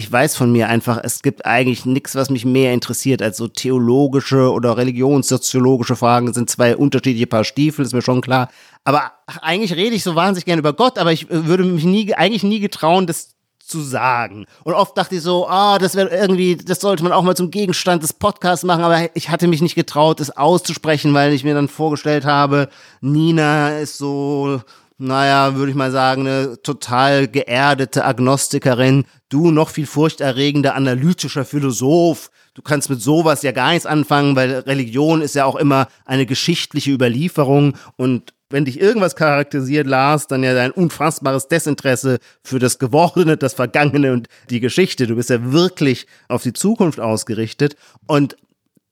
[0.01, 3.47] ich weiß von mir einfach, es gibt eigentlich nichts, was mich mehr interessiert als so
[3.47, 6.25] theologische oder religionssoziologische Fragen.
[6.25, 8.49] Das sind zwei unterschiedliche Paar Stiefel, ist mir schon klar.
[8.83, 9.11] Aber
[9.41, 12.59] eigentlich rede ich so wahnsinnig gerne über Gott, aber ich würde mich nie, eigentlich nie
[12.59, 14.47] getrauen, das zu sagen.
[14.63, 17.51] Und oft dachte ich so, ah, das wäre irgendwie, das sollte man auch mal zum
[17.51, 21.53] Gegenstand des Podcasts machen, aber ich hatte mich nicht getraut, es auszusprechen, weil ich mir
[21.53, 22.69] dann vorgestellt habe,
[23.01, 24.61] Nina ist so,
[25.01, 32.29] naja, würde ich mal sagen, eine total geerdete Agnostikerin, du noch viel furchterregender analytischer Philosoph.
[32.53, 36.25] Du kannst mit sowas ja gar nichts anfangen, weil Religion ist ja auch immer eine
[36.25, 42.79] geschichtliche Überlieferung und wenn dich irgendwas charakterisiert, Lars, dann ja dein unfassbares Desinteresse für das
[42.79, 45.07] Gewordene, das Vergangene und die Geschichte.
[45.07, 47.77] Du bist ja wirklich auf die Zukunft ausgerichtet.
[48.07, 48.35] Und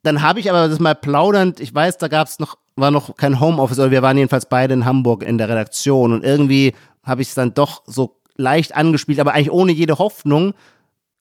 [0.04, 3.16] dann habe ich aber das mal plaudernd, ich weiß, da gab es noch, war noch
[3.18, 7.22] kein Homeoffice, aber wir waren jedenfalls beide in Hamburg in der Redaktion und irgendwie habe
[7.22, 10.54] ich es dann doch so leicht angespielt, aber eigentlich ohne jede Hoffnung.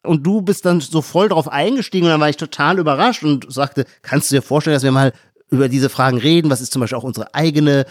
[0.05, 3.53] Und du bist dann so voll drauf eingestiegen und dann war ich total überrascht und
[3.53, 5.13] sagte, kannst du dir vorstellen, dass wir mal
[5.51, 6.51] über diese Fragen reden?
[6.51, 7.85] Was ist zum Beispiel auch unsere eigene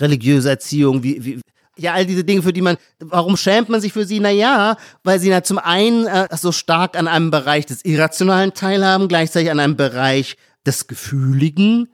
[0.00, 1.40] religiöse Erziehung, wie, wie,
[1.76, 4.20] ja, all diese Dinge, für die man, warum schämt man sich für sie?
[4.20, 9.08] Naja, weil sie na, zum einen äh, so stark an einem Bereich des Irrationalen teilhaben,
[9.08, 11.88] gleichzeitig an einem Bereich des Gefühligen.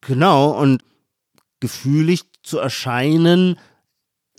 [0.00, 0.82] Genau, und
[1.60, 3.56] gefühlig zu erscheinen,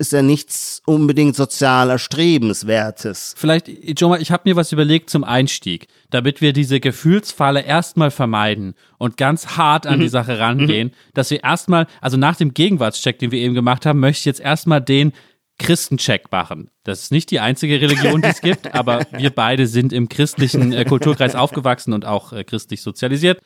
[0.02, 3.36] ist ja nichts unbedingt sozial Erstrebenswertes.
[3.38, 3.68] Vielleicht,
[4.00, 9.16] Joma, ich habe mir was überlegt zum Einstieg, damit wir diese Gefühlsfalle erstmal vermeiden und
[9.18, 10.02] ganz hart an mhm.
[10.02, 11.12] die Sache rangehen, mhm.
[11.14, 14.40] dass wir erstmal, also nach dem Gegenwartscheck, den wir eben gemacht haben, möchte ich jetzt
[14.40, 15.14] erstmal den
[15.60, 16.72] Christencheck machen.
[16.84, 20.74] Das ist nicht die einzige Religion, die es gibt, aber wir beide sind im christlichen
[20.74, 23.40] äh, Kulturkreis aufgewachsen und auch äh, christlich sozialisiert.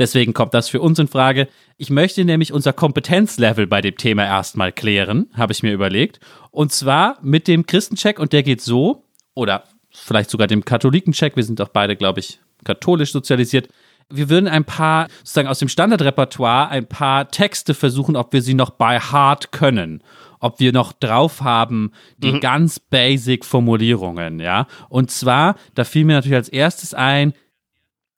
[0.00, 1.46] Deswegen kommt das für uns in Frage.
[1.76, 6.20] Ich möchte nämlich unser Kompetenzlevel bei dem Thema erstmal klären, habe ich mir überlegt.
[6.50, 11.44] Und zwar mit dem Christencheck und der geht so, oder vielleicht sogar dem Katholikencheck, wir
[11.44, 13.68] sind doch beide, glaube ich, katholisch sozialisiert.
[14.08, 18.54] Wir würden ein paar, sozusagen aus dem Standardrepertoire, ein paar Texte versuchen, ob wir sie
[18.54, 20.02] noch bei Heart können
[20.42, 22.40] ob wir noch drauf haben die mhm.
[22.40, 24.66] ganz basic Formulierungen, ja.
[24.88, 27.34] Und zwar, da fiel mir natürlich als erstes ein,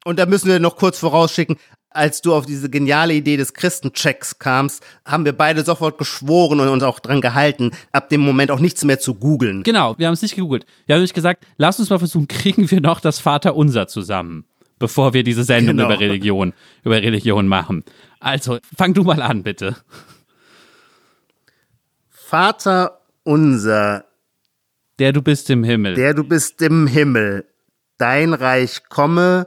[0.04, 1.56] und da müssen wir noch kurz vorausschicken,
[1.94, 6.68] als du auf diese geniale Idee des Christenchecks kamst, haben wir beide sofort geschworen und
[6.68, 9.62] uns auch dran gehalten, ab dem Moment auch nichts mehr zu googeln.
[9.62, 10.64] Genau, wir haben es nicht gegoogelt.
[10.86, 14.46] Wir haben nämlich gesagt, lass uns mal versuchen, kriegen wir noch das Vaterunser zusammen,
[14.78, 15.88] bevor wir diese Sendung genau.
[15.88, 17.84] über Religion, über Religion machen.
[18.20, 19.76] Also, fang du mal an, bitte.
[22.08, 24.06] Vater unser,
[24.98, 25.94] der du bist im Himmel.
[25.94, 27.44] Der du bist im Himmel.
[27.98, 29.46] Dein Reich komme,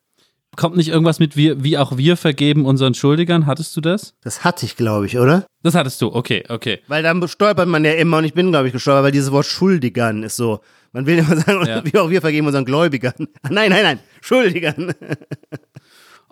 [0.57, 3.45] Kommt nicht irgendwas mit wir, wie auch wir vergeben unseren Schuldigern?
[3.45, 4.15] Hattest du das?
[4.21, 5.45] Das hatte ich, glaube ich, oder?
[5.63, 6.81] Das hattest du, okay, okay.
[6.87, 9.45] Weil dann stolpert man ja immer, und ich bin, glaube ich, gestolpert, weil dieses Wort
[9.45, 10.59] Schuldigern ist so.
[10.91, 11.81] Man will immer sagen, ja.
[11.85, 13.13] wie auch wir vergeben unseren Gläubigern.
[13.49, 14.93] Nein, nein, nein, Schuldigern.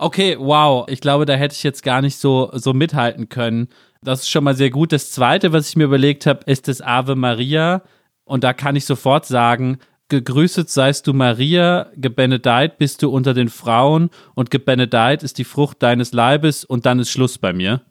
[0.02, 0.88] Okay, wow.
[0.88, 3.68] Ich glaube, da hätte ich jetzt gar nicht so, so mithalten können.
[4.02, 4.94] Das ist schon mal sehr gut.
[4.94, 7.84] Das zweite, was ich mir überlegt habe, ist das Ave Maria.
[8.24, 9.78] Und da kann ich sofort sagen,
[10.10, 15.84] Gegrüßet seist du Maria, gebenedeit bist du unter den Frauen und gebenedeit ist die Frucht
[15.84, 17.84] deines Leibes und dann ist Schluss bei mir.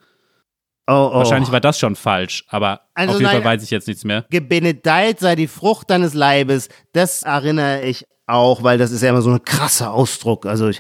[0.89, 1.15] Oh, oh.
[1.19, 4.05] Wahrscheinlich war das schon falsch, aber also auf jeden nein, Fall weiß ich jetzt nichts
[4.05, 4.25] mehr.
[4.31, 9.23] Gebenedeit sei die Frucht deines Leibes, das erinnere ich auch, weil das ist ja immer
[9.23, 10.45] so ein krasser Ausdruck.
[10.47, 10.71] Also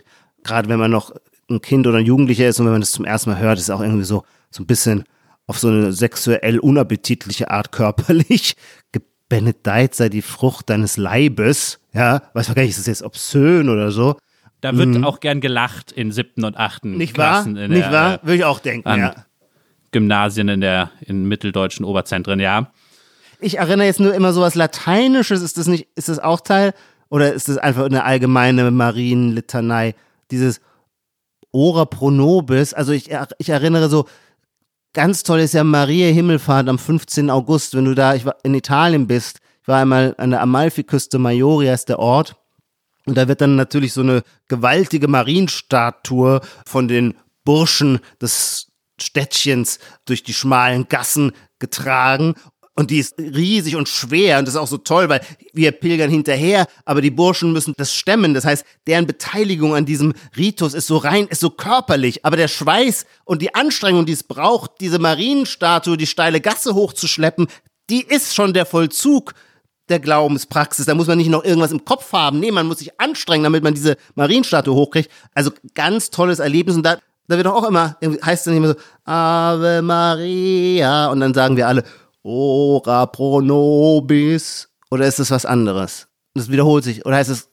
[0.43, 1.13] gerade wenn man noch
[1.51, 3.65] ein Kind oder ein Jugendlicher ist und wenn man das zum ersten Mal hört, ist
[3.65, 5.05] es auch irgendwie so, so ein bisschen
[5.47, 8.55] auf so eine sexuell unappetitliche Art körperlich
[9.29, 11.81] benedeit sei die Frucht deines Leibes.
[11.93, 14.17] Ja, weiß man gar nicht, ist das jetzt obszön oder so?
[14.61, 15.05] Da wird mhm.
[15.05, 17.57] auch gern gelacht in siebten und achten Nicht Klassen.
[17.57, 17.69] Wahr?
[17.69, 18.21] Nicht der, wahr?
[18.23, 19.15] Würde ich auch denken, ja.
[19.93, 22.71] Gymnasien in der, in mitteldeutschen Oberzentren, ja.
[23.41, 25.43] Ich erinnere jetzt nur immer so was Lateinisches.
[25.43, 26.75] Ist das nicht, ist das auch Teil?
[27.09, 29.95] Oder ist das einfach eine allgemeine Marienlitanei?
[30.31, 30.61] Dieses
[31.53, 32.75] Ora pro nobis.
[32.75, 34.07] Also ich, ich erinnere so,
[34.99, 37.31] Ganz toll ist ja Maria Himmelfahrt am 15.
[37.31, 39.39] August, wenn du da in Italien bist.
[39.63, 42.35] Ich war einmal an der Amalfiküste, Maioria ist der Ort.
[43.07, 50.25] Und da wird dann natürlich so eine gewaltige Marienstatue von den Burschen des Städtchens durch
[50.25, 51.31] die schmalen Gassen
[51.61, 52.35] getragen.
[52.79, 55.21] Und die ist riesig und schwer und das ist auch so toll, weil
[55.53, 58.35] wir pilgern hinterher, aber die Burschen müssen das stemmen.
[58.35, 62.47] Das heißt, deren Beteiligung an diesem Ritus ist so rein, ist so körperlich, aber der
[62.47, 67.49] Schweiß und die Anstrengung, die es braucht, diese Marienstatue die steile Gasse hochzuschleppen,
[67.91, 69.35] die ist schon der Vollzug
[69.89, 70.87] der Glaubenspraxis.
[70.87, 72.39] Da muss man nicht noch irgendwas im Kopf haben.
[72.39, 75.11] Nee, man muss sich anstrengen, damit man diese Marienstatue hochkriegt.
[75.35, 76.77] Also ganz tolles Erlebnis.
[76.77, 81.09] Und da, da wird auch immer, heißt es dann immer so, Ave Maria.
[81.09, 81.83] Und dann sagen wir alle,
[82.29, 84.69] Ora pro nobis.
[84.91, 86.09] Oder ist das was anderes?
[86.35, 87.07] Das wiederholt sich.
[87.07, 87.49] Oder heißt es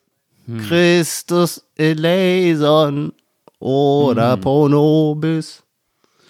[0.47, 0.67] hm.
[0.67, 3.13] Christus eleison
[3.59, 4.41] oder hm.
[4.41, 5.63] pro nobis?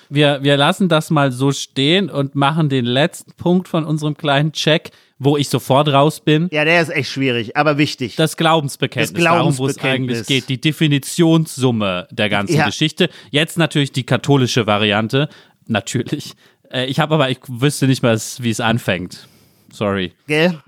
[0.09, 4.51] Wir, wir lassen das mal so stehen und machen den letzten Punkt von unserem kleinen
[4.51, 6.47] Check, wo ich sofort raus bin.
[6.51, 8.15] Ja, der ist echt schwierig, aber wichtig.
[8.15, 9.79] Das Glaubensbekenntnis, das Glaubensbekenntnis.
[9.79, 10.49] darum, wo es eigentlich geht.
[10.49, 12.67] Die Definitionssumme der ganzen ja.
[12.67, 13.09] Geschichte.
[13.31, 15.29] Jetzt natürlich die katholische Variante.
[15.67, 16.33] Natürlich.
[16.71, 19.27] Äh, ich habe aber, ich wüsste nicht mal, wie es anfängt.
[19.71, 20.13] Sorry.
[20.27, 20.59] Gell?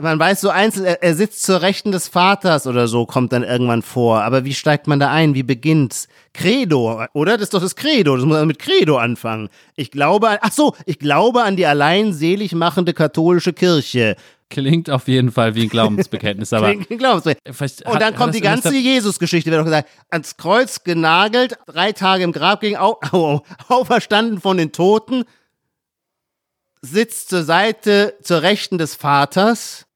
[0.00, 3.44] Man weiß so einzeln, er, er, sitzt zur Rechten des Vaters oder so, kommt dann
[3.44, 4.22] irgendwann vor.
[4.22, 5.34] Aber wie steigt man da ein?
[5.34, 6.08] Wie beginnt's?
[6.32, 7.34] Credo, oder?
[7.34, 8.16] Das ist doch das Credo.
[8.16, 9.48] Das muss man mit Credo anfangen.
[9.76, 14.16] Ich glaube an, ach so, ich glaube an die allein selig machende katholische Kirche.
[14.50, 16.70] Klingt auf jeden Fall wie ein Glaubensbekenntnis, aber.
[16.70, 17.82] Klingt ein Glaubensbekenntnis.
[17.82, 19.88] Und dann kommt die ganze Jesus-Geschichte, wird doch gesagt.
[20.10, 25.24] Ans Kreuz genagelt, drei Tage im Grab ging, au, au, auferstanden von den Toten
[26.84, 29.86] sitzt zur Seite, zur Rechten des Vaters.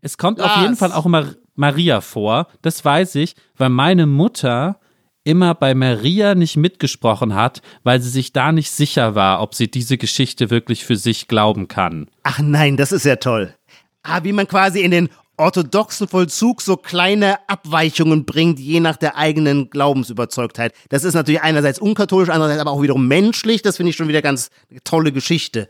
[0.00, 0.52] Es kommt Lars.
[0.52, 2.48] auf jeden Fall auch immer Maria vor.
[2.60, 4.78] Das weiß ich, weil meine Mutter
[5.24, 9.70] immer bei Maria nicht mitgesprochen hat, weil sie sich da nicht sicher war, ob sie
[9.70, 12.08] diese Geschichte wirklich für sich glauben kann.
[12.24, 13.54] Ach nein, das ist ja toll.
[14.02, 15.08] Ah, wie man quasi in den
[15.42, 20.72] orthodoxen Vollzug so kleine Abweichungen bringt, je nach der eigenen Glaubensüberzeugtheit.
[20.88, 23.62] Das ist natürlich einerseits unkatholisch, andererseits aber auch wiederum menschlich.
[23.62, 24.50] Das finde ich schon wieder ganz
[24.84, 25.68] tolle Geschichte.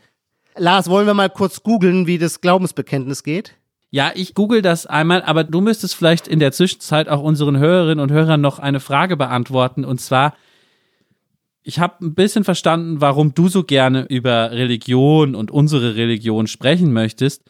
[0.56, 3.54] Lars, wollen wir mal kurz googeln, wie das Glaubensbekenntnis geht?
[3.90, 8.00] Ja, ich google das einmal, aber du müsstest vielleicht in der Zwischenzeit auch unseren Hörerinnen
[8.00, 9.84] und Hörern noch eine Frage beantworten.
[9.84, 10.34] Und zwar,
[11.62, 16.92] ich habe ein bisschen verstanden, warum du so gerne über Religion und unsere Religion sprechen
[16.92, 17.42] möchtest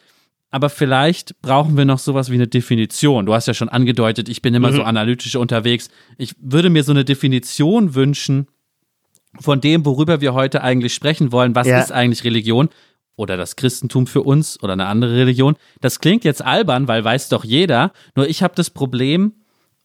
[0.53, 3.25] aber vielleicht brauchen wir noch sowas wie eine Definition.
[3.25, 4.77] Du hast ja schon angedeutet, ich bin immer mhm.
[4.77, 5.88] so analytisch unterwegs.
[6.19, 8.47] Ich würde mir so eine Definition wünschen
[9.41, 11.55] von dem, worüber wir heute eigentlich sprechen wollen.
[11.55, 11.81] Was ja.
[11.81, 12.69] ist eigentlich Religion?
[13.17, 15.57] Oder das Christentum für uns oder eine andere Religion.
[15.81, 17.93] Das klingt jetzt albern, weil weiß doch jeder.
[18.15, 19.33] Nur ich habe das Problem,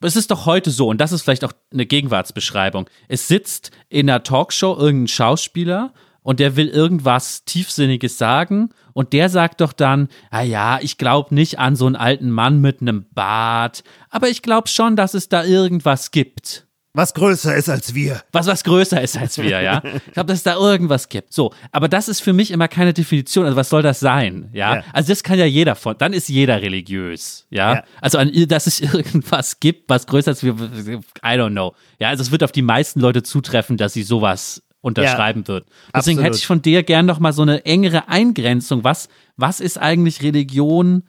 [0.01, 2.89] es ist doch heute so, und das ist vielleicht auch eine Gegenwartsbeschreibung.
[3.07, 5.93] Es sitzt in einer Talkshow irgendein Schauspieler
[6.27, 11.33] und der will irgendwas Tiefsinniges sagen und der sagt doch dann, ah ja, ich glaube
[11.33, 15.29] nicht an so einen alten Mann mit einem Bart, aber ich glaube schon, dass es
[15.29, 16.67] da irgendwas gibt.
[16.91, 18.21] Was größer ist als wir.
[18.33, 19.81] Was was größer ist als wir, ja.
[19.85, 21.31] Ich glaube, dass es da irgendwas gibt.
[21.31, 23.45] So, aber das ist für mich immer keine Definition.
[23.45, 24.77] Also was soll das sein, ja?
[24.77, 24.83] ja.
[24.91, 25.95] Also das kann ja jeder von.
[25.97, 27.75] Dann ist jeder religiös, ja.
[27.75, 27.83] ja.
[28.01, 30.99] Also an, dass es irgendwas gibt, was größer ist als wir.
[31.23, 31.73] I don't know.
[31.99, 35.65] Ja, also es wird auf die meisten Leute zutreffen, dass sie sowas unterschreiben ja, wird.
[35.95, 36.23] Deswegen absolut.
[36.23, 38.83] hätte ich von dir gern noch mal so eine engere Eingrenzung.
[38.83, 41.03] Was, was ist eigentlich Religion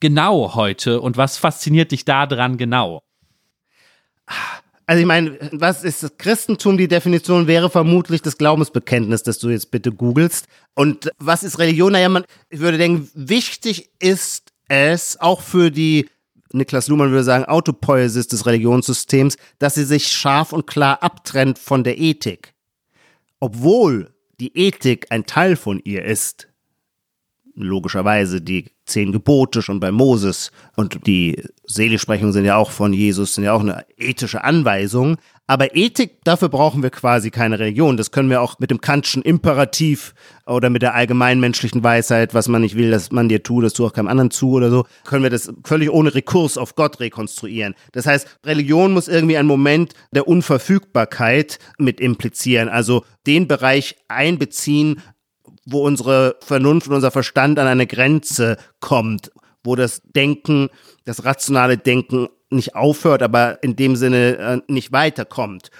[0.00, 3.02] genau heute und was fasziniert dich daran genau?
[4.86, 6.78] Also ich meine, was ist das Christentum?
[6.78, 10.46] Die Definition wäre vermutlich das Glaubensbekenntnis, das du jetzt bitte googelst.
[10.74, 11.92] Und was ist Religion?
[11.92, 16.08] Naja, man, ich würde denken, wichtig ist es auch für die
[16.52, 21.84] Niklas Luhmann würde sagen, Autopoiesis des Religionssystems, dass sie sich scharf und klar abtrennt von
[21.84, 22.54] der Ethik
[23.40, 26.48] obwohl die Ethik ein Teil von ihr ist,
[27.54, 33.34] logischerweise die zehn Gebote schon bei Moses und die Seligsprechungen sind ja auch von Jesus,
[33.34, 35.16] sind ja auch eine ethische Anweisung.
[35.50, 37.96] Aber Ethik, dafür brauchen wir quasi keine Religion.
[37.96, 40.14] Das können wir auch mit dem Kantschen Imperativ
[40.46, 43.86] oder mit der allgemeinmenschlichen Weisheit, was man nicht will, dass man dir tut, das tu
[43.86, 47.74] auch keinem anderen zu oder so, können wir das völlig ohne Rekurs auf Gott rekonstruieren.
[47.92, 55.00] Das heißt, Religion muss irgendwie einen Moment der Unverfügbarkeit mit implizieren, also den Bereich einbeziehen,
[55.64, 59.32] wo unsere Vernunft und unser Verstand an eine Grenze kommt,
[59.64, 60.68] wo das Denken,
[61.06, 65.70] das rationale Denken nicht aufhört, aber in dem Sinne äh, nicht weiterkommt.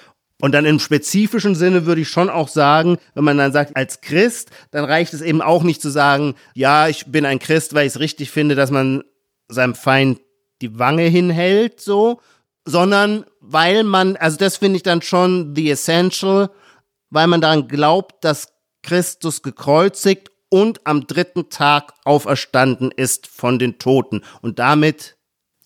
[0.41, 4.01] Und dann im spezifischen Sinne würde ich schon auch sagen, wenn man dann sagt, als
[4.01, 7.87] Christ, dann reicht es eben auch nicht zu sagen, ja, ich bin ein Christ, weil
[7.87, 9.03] ich es richtig finde, dass man
[9.49, 10.21] seinem Feind
[10.63, 12.21] die Wange hinhält, so,
[12.65, 16.51] sondern weil man, also das finde ich dann schon the essential,
[17.11, 18.53] weil man daran glaubt, dass
[18.83, 25.18] Christus gekreuzigt und am dritten Tag auferstanden ist von den Toten und damit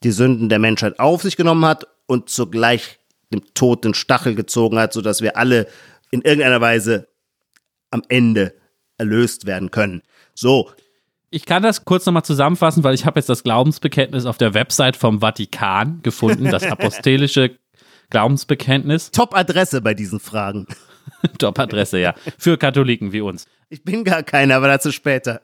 [0.05, 2.99] die Sünden der Menschheit auf sich genommen hat und zugleich
[3.33, 5.67] dem Tod den Stachel gezogen hat, sodass wir alle
[6.11, 7.09] in irgendeiner Weise
[7.91, 8.55] am Ende
[8.99, 10.03] erlöst werden können.
[10.35, 10.71] So.
[11.31, 14.97] Ich kann das kurz nochmal zusammenfassen, weil ich habe jetzt das Glaubensbekenntnis auf der Website
[14.97, 17.57] vom Vatikan gefunden, das apostolische
[18.11, 19.11] Glaubensbekenntnis.
[19.11, 20.67] Top-Adresse bei diesen Fragen.
[21.38, 22.15] Top-Adresse, ja.
[22.38, 23.47] Für Katholiken wie uns.
[23.72, 25.40] Ich bin gar keiner, aber dazu später.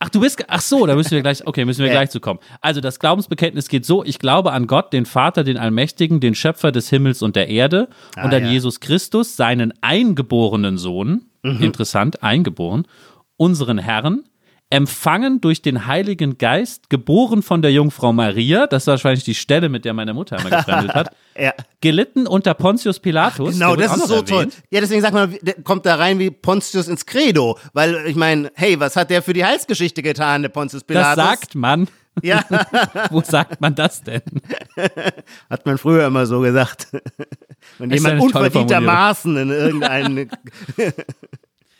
[0.00, 1.92] Ach, du bist, ach so, da müssen wir gleich, okay, müssen wir ja.
[1.92, 2.40] gleich zu kommen.
[2.60, 6.72] Also das Glaubensbekenntnis geht so, ich glaube an Gott, den Vater, den Allmächtigen, den Schöpfer
[6.72, 8.50] des Himmels und der Erde ah, und an ja.
[8.50, 11.62] Jesus Christus, seinen eingeborenen Sohn, mhm.
[11.62, 12.88] interessant, eingeboren,
[13.36, 14.24] unseren Herrn,
[14.72, 19.68] empfangen durch den Heiligen Geist, geboren von der Jungfrau Maria, das ist wahrscheinlich die Stelle,
[19.68, 21.52] mit der meine Mutter immer gefremdet hat, ja.
[21.82, 23.50] gelitten unter Pontius Pilatus.
[23.50, 24.28] Ach, genau, das ist so erwähnt.
[24.28, 24.48] toll.
[24.70, 28.50] Ja, deswegen sagt man, der kommt da rein wie Pontius ins Credo, weil ich meine,
[28.54, 31.16] hey, was hat der für die Heilsgeschichte getan, der Pontius Pilatus?
[31.16, 31.86] Das sagt man.
[32.20, 32.44] Ja.
[33.10, 34.20] Wo sagt man das denn?
[35.48, 36.88] Hat man früher immer so gesagt.
[37.78, 40.30] Wenn jemand unverdientermaßen in irgendeinen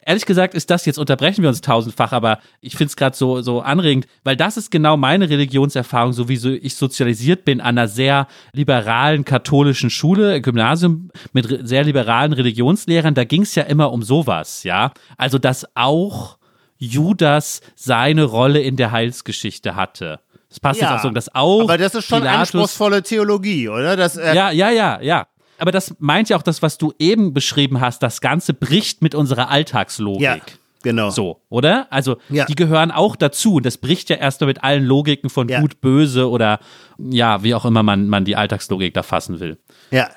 [0.05, 3.41] Ehrlich gesagt ist das, jetzt unterbrechen wir uns tausendfach, aber ich finde es gerade so,
[3.41, 7.79] so anregend, weil das ist genau meine Religionserfahrung, so wie so ich sozialisiert bin an
[7.79, 13.93] einer sehr liberalen katholischen Schule, Gymnasium mit sehr liberalen Religionslehrern, da ging es ja immer
[13.93, 14.93] um sowas, ja.
[15.17, 16.39] Also, dass auch
[16.79, 20.19] Judas seine Rolle in der Heilsgeschichte hatte.
[20.49, 21.63] Das passt ja, jetzt auch so, dass auch.
[21.63, 23.97] Aber das ist schon Pilatus, anspruchsvolle Theologie, oder?
[23.97, 25.27] Das, äh, ja, ja, ja, ja
[25.63, 28.03] aber das meint ja auch das, was du eben beschrieben hast.
[28.03, 30.21] Das Ganze bricht mit unserer Alltagslogik.
[30.21, 30.39] Ja.
[30.83, 31.11] Genau.
[31.11, 31.87] So, oder?
[31.91, 32.47] Also, ja.
[32.47, 33.55] die gehören auch dazu.
[33.55, 35.61] Und das bricht ja erst mit allen Logiken von ja.
[35.61, 36.59] gut, böse oder
[36.99, 39.57] ja, wie auch immer man, man die Alltagslogik da fassen will.
[39.93, 40.11] Ja.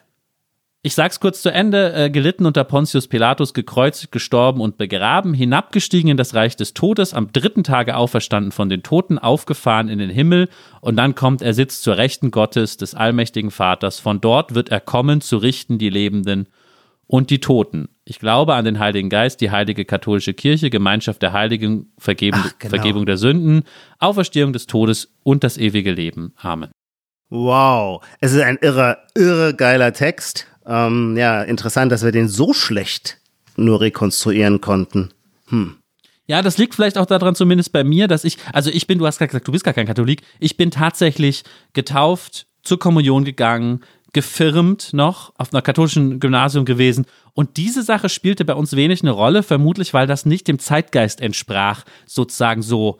[0.85, 6.11] Ich sag's kurz zu Ende, äh, gelitten unter Pontius Pilatus, gekreuzigt, gestorben und begraben, hinabgestiegen
[6.11, 10.11] in das Reich des Todes, am dritten Tage auferstanden von den Toten, aufgefahren in den
[10.11, 10.47] Himmel
[10.81, 13.99] und dann kommt er sitzt zur Rechten Gottes, des allmächtigen Vaters.
[13.99, 16.49] Von dort wird er kommen, zu richten die Lebenden
[17.07, 17.89] und die Toten.
[18.03, 22.59] Ich glaube an den Heiligen Geist, die heilige katholische Kirche, Gemeinschaft der Heiligen, Vergebung, Ach,
[22.59, 22.69] genau.
[22.69, 23.63] Vergebung der Sünden,
[23.97, 26.35] Auferstehung des Todes und das ewige Leben.
[26.37, 26.69] Amen.
[27.31, 30.45] Wow, es ist ein irre, irre geiler Text.
[30.65, 33.17] Ähm, ja, interessant, dass wir den so schlecht
[33.55, 35.09] nur rekonstruieren konnten.
[35.47, 35.77] Hm.
[36.27, 39.05] Ja, das liegt vielleicht auch daran, zumindest bei mir, dass ich, also ich bin, du
[39.05, 40.23] hast gerade gesagt, du bist gar kein Katholik.
[40.39, 47.05] Ich bin tatsächlich getauft, zur Kommunion gegangen, gefirmt noch, auf einer katholischen Gymnasium gewesen.
[47.33, 51.21] Und diese Sache spielte bei uns wenig eine Rolle, vermutlich, weil das nicht dem Zeitgeist
[51.21, 52.97] entsprach, sozusagen so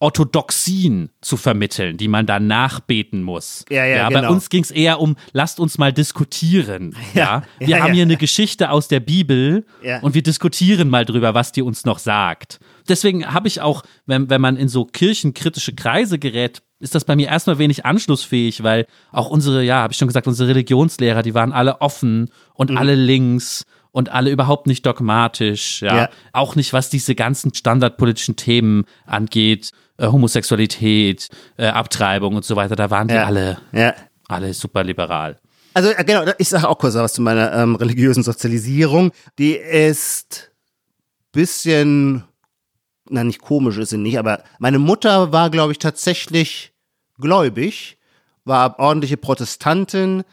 [0.00, 3.64] Orthodoxien zu vermitteln, die man dann nachbeten muss.
[3.68, 4.20] Ja, ja, ja genau.
[4.20, 6.94] Bei uns ging es eher um, lasst uns mal diskutieren.
[7.14, 7.42] Ja, ja.
[7.58, 9.64] Wir ja, haben hier eine Geschichte aus der Bibel
[10.02, 12.60] und wir diskutieren mal drüber, was die uns noch sagt.
[12.88, 17.16] Deswegen habe ich auch, wenn, wenn man in so kirchenkritische Kreise gerät, ist das bei
[17.16, 21.34] mir erstmal wenig anschlussfähig, weil auch unsere, ja, habe ich schon gesagt, unsere Religionslehrer, die
[21.34, 22.76] waren alle offen und mhm.
[22.76, 25.96] alle links und alle überhaupt nicht dogmatisch, ja.
[25.96, 26.08] ja.
[26.32, 32.76] Auch nicht, was diese ganzen standardpolitischen Themen angeht, äh, Homosexualität, äh, Abtreibung und so weiter,
[32.76, 33.24] da waren die ja.
[33.24, 33.94] alle, ja.
[34.28, 35.38] alle super liberal.
[35.74, 39.12] Also äh, genau, ich sage auch kurz was zu meiner ähm, religiösen Sozialisierung.
[39.38, 40.50] Die ist
[41.32, 42.24] bisschen,
[43.08, 46.72] na nicht komisch ist sie nicht, aber meine Mutter war, glaube ich, tatsächlich
[47.18, 47.98] gläubig,
[48.44, 50.24] war ordentliche Protestantin,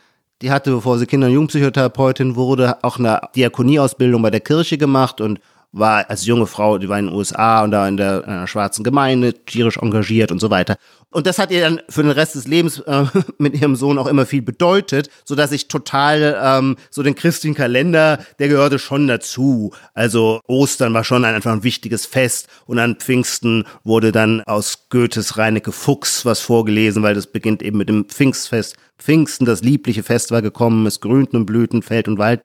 [0.42, 5.22] die hatte, bevor sie Kinder- und Jugendpsychotherapeutin wurde, auch eine Diakonieausbildung bei der Kirche gemacht
[5.22, 5.40] und
[5.76, 8.48] war als junge Frau, die war in den USA und da in der, in einer
[8.48, 10.78] schwarzen Gemeinde tierisch engagiert und so weiter.
[11.12, 13.06] Und das hat ihr dann für den Rest des Lebens äh,
[13.38, 17.56] mit ihrem Sohn auch immer viel bedeutet, so dass ich total ähm, so den christlichen
[17.56, 19.74] Kalender, der gehörte schon dazu.
[19.94, 24.88] Also Ostern war schon ein, einfach ein wichtiges Fest und an Pfingsten wurde dann aus
[24.90, 28.76] Goethes Reinecke Fuchs was vorgelesen, weil das beginnt eben mit dem Pfingstfest.
[28.98, 32.42] Pfingsten, das liebliche Fest war gekommen, es grünten und blühten Feld und Wald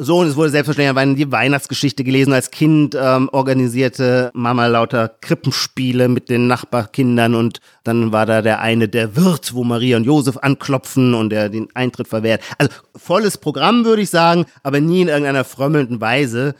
[0.00, 2.32] so, und es wurde selbstverständlich die Weihnachtsgeschichte gelesen.
[2.32, 8.60] Als Kind ähm, organisierte Mama lauter Krippenspiele mit den Nachbarkindern und dann war da der
[8.60, 12.42] eine, der Wirt, wo Maria und Josef anklopfen und der den Eintritt verwehrt.
[12.58, 16.54] Also volles Programm, würde ich sagen, aber nie in irgendeiner frömmelnden Weise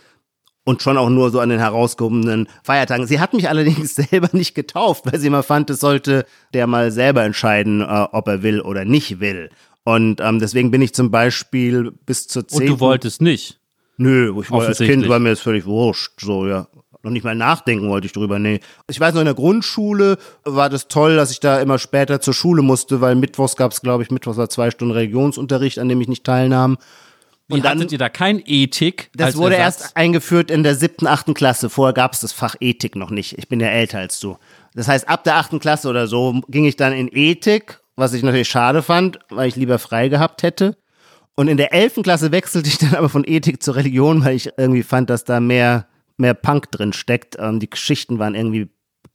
[0.69, 3.07] und schon auch nur so an den herausgehobenen Feiertagen.
[3.07, 6.91] Sie hat mich allerdings selber nicht getauft, weil sie immer fand, es sollte der mal
[6.91, 9.49] selber entscheiden, äh, ob er will oder nicht will.
[9.89, 12.61] Und ähm, deswegen bin ich zum Beispiel bis zur 10.
[12.61, 13.59] Und du wolltest nicht?
[13.97, 16.69] Nö, ich war als Kind war mir das völlig wurscht, so, ja.
[17.03, 18.61] Noch nicht mal nachdenken wollte ich drüber, nee.
[18.91, 22.35] Ich weiß noch, in der Grundschule war das toll, dass ich da immer später zur
[22.35, 26.03] Schule musste, weil mittwochs gab es, glaube ich, mittwochs war zwei Stunden Religionsunterricht, an dem
[26.03, 26.77] ich nicht teilnahm.
[27.49, 29.09] Und dann, hattet ihr da kein Ethik?
[29.15, 29.85] Das wurde Ersatz?
[29.85, 31.71] erst eingeführt in der siebten, achten Klasse.
[31.71, 33.39] Vorher gab es das Fach Ethik noch nicht.
[33.39, 34.37] Ich bin ja älter als du.
[34.75, 38.23] Das heißt, ab der achten Klasse oder so ging ich dann in Ethik was ich
[38.23, 40.77] natürlich schade fand, weil ich lieber frei gehabt hätte.
[41.35, 44.51] Und in der elften Klasse wechselte ich dann aber von Ethik zur Religion, weil ich
[44.57, 45.87] irgendwie fand, dass da mehr,
[46.17, 47.37] mehr Punk drin steckt.
[47.39, 48.69] Ähm, die Geschichten waren irgendwie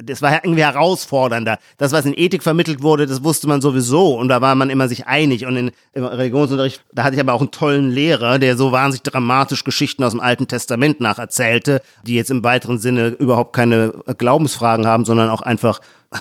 [0.06, 1.60] das war irgendwie herausfordernder.
[1.78, 4.88] Das, was in Ethik vermittelt wurde, das wusste man sowieso und da war man immer
[4.88, 5.46] sich einig.
[5.46, 9.04] Und in, im Religionsunterricht, da hatte ich aber auch einen tollen Lehrer, der so wahnsinnig
[9.04, 14.88] dramatisch Geschichten aus dem Alten Testament nacherzählte, die jetzt im weiteren Sinne überhaupt keine Glaubensfragen
[14.88, 15.80] haben, sondern auch einfach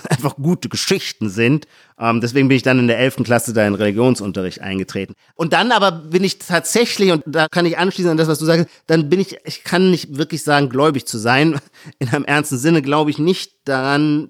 [0.09, 1.67] einfach gute Geschichten sind.
[1.99, 3.17] Ähm, deswegen bin ich dann in der 11.
[3.23, 5.13] Klasse da in Religionsunterricht eingetreten.
[5.35, 8.45] Und dann aber bin ich tatsächlich, und da kann ich anschließen an das, was du
[8.45, 11.59] sagst, dann bin ich, ich kann nicht wirklich sagen, gläubig zu sein.
[11.99, 14.29] In einem ernsten Sinne glaube ich nicht daran,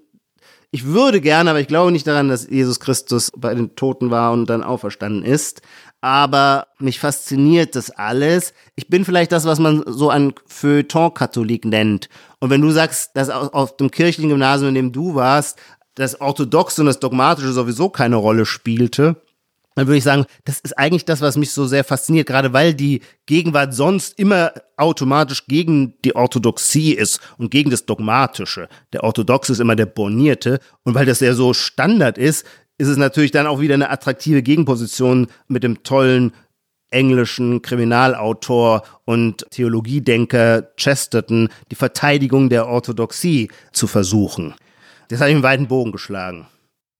[0.75, 4.31] ich würde gerne, aber ich glaube nicht daran, dass Jesus Christus bei den Toten war
[4.33, 5.61] und dann auferstanden ist.
[6.01, 8.55] Aber mich fasziniert das alles.
[8.75, 12.09] Ich bin vielleicht das, was man so ein Feuilleton-Katholik nennt.
[12.43, 15.57] Und wenn du sagst, dass auf dem kirchlichen Gymnasium, in dem du warst,
[15.95, 19.15] das Orthodoxe und das Dogmatische sowieso keine Rolle spielte,
[19.75, 22.73] dann würde ich sagen, das ist eigentlich das, was mich so sehr fasziniert, gerade weil
[22.73, 28.67] die Gegenwart sonst immer automatisch gegen die Orthodoxie ist und gegen das Dogmatische.
[28.91, 32.45] Der Orthodoxe ist immer der Bornierte und weil das ja so Standard ist,
[32.77, 36.33] ist es natürlich dann auch wieder eine attraktive Gegenposition mit dem tollen
[36.93, 44.53] englischen Kriminalautor und Theologiedenker Chesterton die Verteidigung der Orthodoxie zu versuchen.
[45.09, 46.47] Das habe ich einen weiten Bogen geschlagen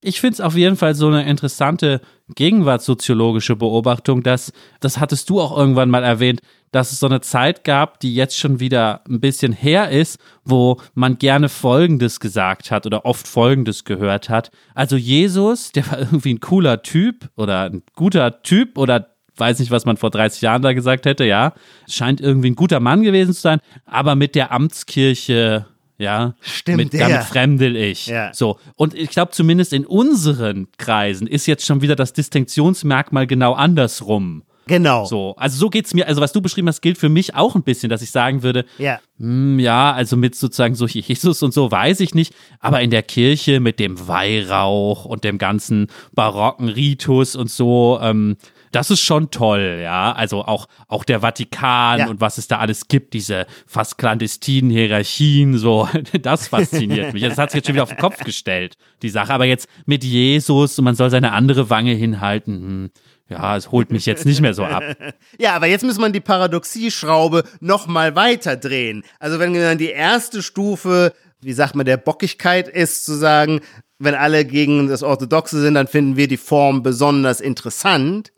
[0.03, 2.01] ich finde es auf jeden Fall so eine interessante
[2.35, 6.41] gegenwartssoziologische Beobachtung, dass, das hattest du auch irgendwann mal erwähnt,
[6.71, 10.81] dass es so eine Zeit gab, die jetzt schon wieder ein bisschen her ist, wo
[10.95, 14.51] man gerne Folgendes gesagt hat oder oft Folgendes gehört hat.
[14.73, 19.71] Also Jesus, der war irgendwie ein cooler Typ oder ein guter Typ oder weiß nicht,
[19.71, 21.53] was man vor 30 Jahren da gesagt hätte, ja.
[21.89, 25.65] Scheint irgendwie ein guter Mann gewesen zu sein, aber mit der Amtskirche
[25.99, 26.77] ja, stimmt.
[26.77, 28.07] Mit, damit fremdel ich.
[28.07, 28.33] Ja.
[28.33, 28.59] So.
[28.75, 34.43] Und ich glaube, zumindest in unseren Kreisen ist jetzt schon wieder das Distinktionsmerkmal genau andersrum.
[34.65, 35.05] Genau.
[35.05, 37.63] So, also so geht's mir, also was du beschrieben hast, gilt für mich auch ein
[37.63, 41.53] bisschen, dass ich sagen würde, ja, mh, hm, ja also mit sozusagen so Jesus und
[41.53, 46.69] so weiß ich nicht, aber in der Kirche mit dem Weihrauch und dem ganzen barocken
[46.69, 48.37] Ritus und so, ähm,
[48.73, 50.11] das ist schon toll, ja.
[50.11, 52.07] Also auch, auch der Vatikan ja.
[52.07, 55.87] und was es da alles gibt, diese fast clandestinen Hierarchien, so,
[56.21, 57.23] das fasziniert mich.
[57.23, 59.33] Das hat sich jetzt schon wieder auf den Kopf gestellt, die Sache.
[59.33, 62.89] Aber jetzt mit Jesus und man soll seine andere Wange hinhalten, hm,
[63.29, 64.83] ja, es holt mich jetzt nicht mehr so ab.
[65.39, 69.03] ja, aber jetzt muss man die Paradoxieschraube noch mal weiter drehen.
[69.19, 73.61] Also wenn dann die erste Stufe, wie sagt man, der Bockigkeit ist, zu sagen,
[73.99, 78.33] wenn alle gegen das Orthodoxe sind, dann finden wir die Form besonders interessant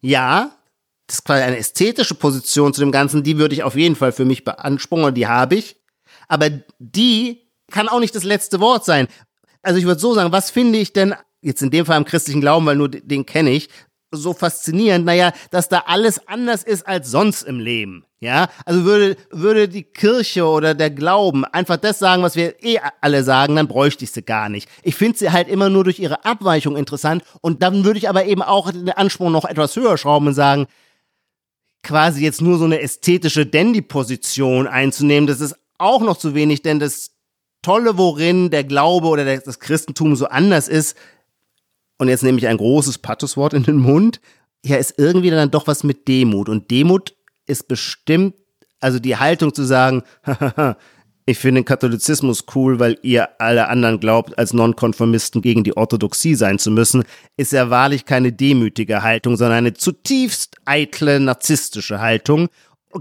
[0.00, 0.56] ja,
[1.06, 4.12] das ist quasi eine ästhetische Position zu dem Ganzen, die würde ich auf jeden Fall
[4.12, 5.76] für mich beanspruchen und die habe ich.
[6.28, 9.08] Aber die kann auch nicht das letzte Wort sein.
[9.62, 12.40] Also ich würde so sagen, was finde ich denn jetzt in dem Fall im christlichen
[12.40, 13.68] Glauben, weil nur den kenne ich,
[14.10, 18.05] so faszinierend, naja, dass da alles anders ist als sonst im Leben.
[18.20, 22.78] Ja, also würde, würde die Kirche oder der Glauben einfach das sagen, was wir eh
[23.02, 24.70] alle sagen, dann bräuchte ich sie gar nicht.
[24.82, 28.24] Ich finde sie halt immer nur durch ihre Abweichung interessant und dann würde ich aber
[28.24, 30.66] eben auch den Anspruch noch etwas höher schrauben und sagen,
[31.82, 36.78] quasi jetzt nur so eine ästhetische Dandy-Position einzunehmen, das ist auch noch zu wenig, denn
[36.78, 37.10] das
[37.60, 40.96] Tolle, worin der Glaube oder das Christentum so anders ist,
[41.98, 44.20] und jetzt nehme ich ein großes Pathoswort in den Mund,
[44.64, 46.48] ja, ist irgendwie dann doch was mit Demut.
[46.48, 47.15] Und Demut
[47.46, 48.34] ist bestimmt,
[48.80, 50.02] also die Haltung zu sagen,
[51.26, 56.36] ich finde den Katholizismus cool, weil ihr alle anderen glaubt, als Nonkonformisten gegen die Orthodoxie
[56.36, 57.04] sein zu müssen,
[57.36, 62.48] ist ja wahrlich keine demütige Haltung, sondern eine zutiefst eitle, narzisstische Haltung.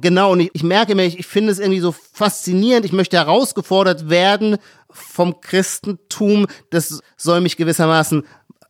[0.01, 3.17] Genau, und ich, ich merke mir, ich, ich finde es irgendwie so faszinierend, ich möchte
[3.17, 4.57] herausgefordert werden
[4.89, 8.23] vom Christentum, das soll mich gewissermaßen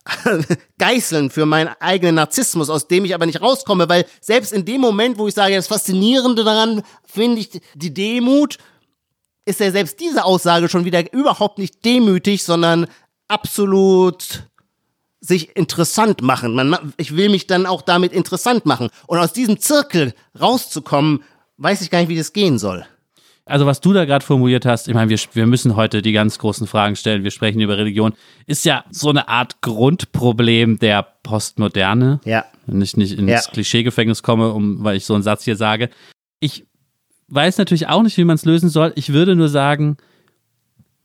[0.78, 4.82] geißeln für meinen eigenen Narzissmus, aus dem ich aber nicht rauskomme, weil selbst in dem
[4.82, 8.58] Moment, wo ich sage, das Faszinierende daran finde ich die Demut,
[9.45, 12.88] ist ja selbst diese Aussage schon wieder überhaupt nicht demütig, sondern
[13.28, 14.43] absolut
[15.22, 16.53] sich interessant machen.
[16.53, 18.89] Man, ich will mich dann auch damit interessant machen.
[19.08, 21.24] Und aus diesem Zirkel rauszukommen,
[21.58, 22.86] weiß ich gar nicht, wie das gehen soll.
[23.48, 26.39] Also was du da gerade formuliert hast, ich meine, wir, wir müssen heute die ganz
[26.39, 28.14] großen Fragen stellen, wir sprechen über Religion,
[28.48, 32.20] ist ja so eine Art Grundproblem der Postmoderne.
[32.26, 32.46] Ja.
[32.66, 33.41] Wenn ich nicht ins ja.
[33.41, 35.91] Klischeegefängnis komme, um, weil ich so einen Satz hier sage.
[36.39, 36.66] Ich
[37.28, 38.93] weiß natürlich auch nicht, wie man es lösen soll.
[38.96, 39.98] Ich würde nur sagen,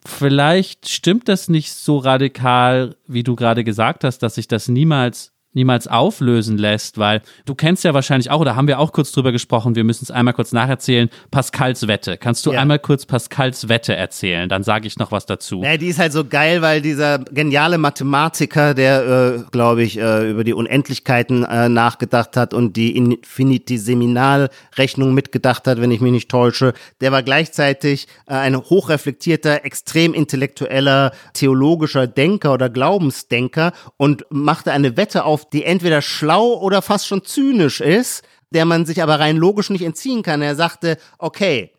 [0.06, 5.32] vielleicht stimmt das nicht so radikal, wie du gerade gesagt hast, dass sich das niemals
[5.52, 9.32] niemals auflösen lässt, weil du kennst ja wahrscheinlich auch, oder haben wir auch kurz drüber
[9.32, 12.16] gesprochen, wir müssen es einmal kurz nacherzählen, Pascals Wette.
[12.16, 12.60] Kannst du ja.
[12.60, 14.48] einmal kurz Pascals Wette erzählen?
[14.48, 15.62] Dann sage ich noch was dazu.
[15.62, 20.30] Ja, die ist halt so geil, weil dieser geniale Mathematiker, der, äh, glaube ich, äh,
[20.30, 26.30] über die Unendlichkeiten äh, nachgedacht hat und die Infinitesimalrechnung mitgedacht hat, wenn ich mich nicht
[26.30, 34.70] täusche, der war gleichzeitig äh, ein hochreflektierter, extrem intellektueller, theologischer Denker oder Glaubensdenker und machte
[34.70, 39.02] eine Wette auf auf, die entweder schlau oder fast schon zynisch ist, der man sich
[39.02, 40.42] aber rein logisch nicht entziehen kann.
[40.42, 41.72] Er sagte, okay,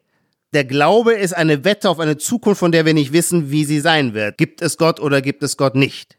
[0.54, 3.80] der Glaube ist eine Wette auf eine Zukunft, von der wir nicht wissen, wie sie
[3.80, 4.38] sein wird.
[4.38, 6.18] Gibt es Gott oder gibt es Gott nicht?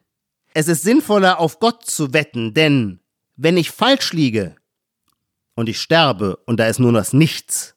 [0.54, 3.00] Es ist sinnvoller, auf Gott zu wetten, denn
[3.36, 4.56] wenn ich falsch liege
[5.54, 7.74] und ich sterbe und da ist nur das Nichts,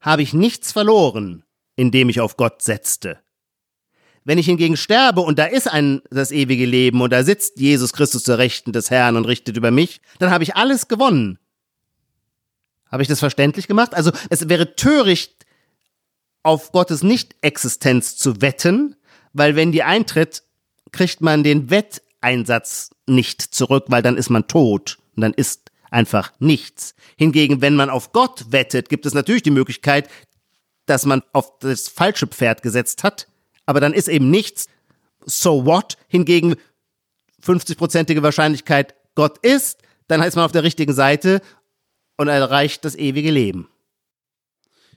[0.00, 1.44] habe ich nichts verloren,
[1.76, 3.18] indem ich auf Gott setzte.
[4.24, 7.92] Wenn ich hingegen sterbe und da ist ein das ewige Leben und da sitzt Jesus
[7.92, 11.38] Christus zur Rechten des Herrn und richtet über mich, dann habe ich alles gewonnen.
[12.90, 13.94] Habe ich das verständlich gemacht?
[13.94, 15.44] Also es wäre töricht,
[16.42, 18.96] auf Gottes Nicht-Existenz zu wetten,
[19.32, 20.42] weil wenn die eintritt,
[20.92, 26.32] kriegt man den Wetteinsatz nicht zurück, weil dann ist man tot und dann ist einfach
[26.38, 26.94] nichts.
[27.16, 30.08] Hingegen, wenn man auf Gott wettet, gibt es natürlich die Möglichkeit,
[30.86, 33.26] dass man auf das falsche Pferd gesetzt hat
[33.66, 34.68] aber dann ist eben nichts.
[35.24, 35.96] So what?
[36.08, 36.56] Hingegen
[37.42, 41.40] 50-prozentige Wahrscheinlichkeit Gott ist, dann ist man auf der richtigen Seite
[42.16, 43.68] und erreicht das ewige Leben.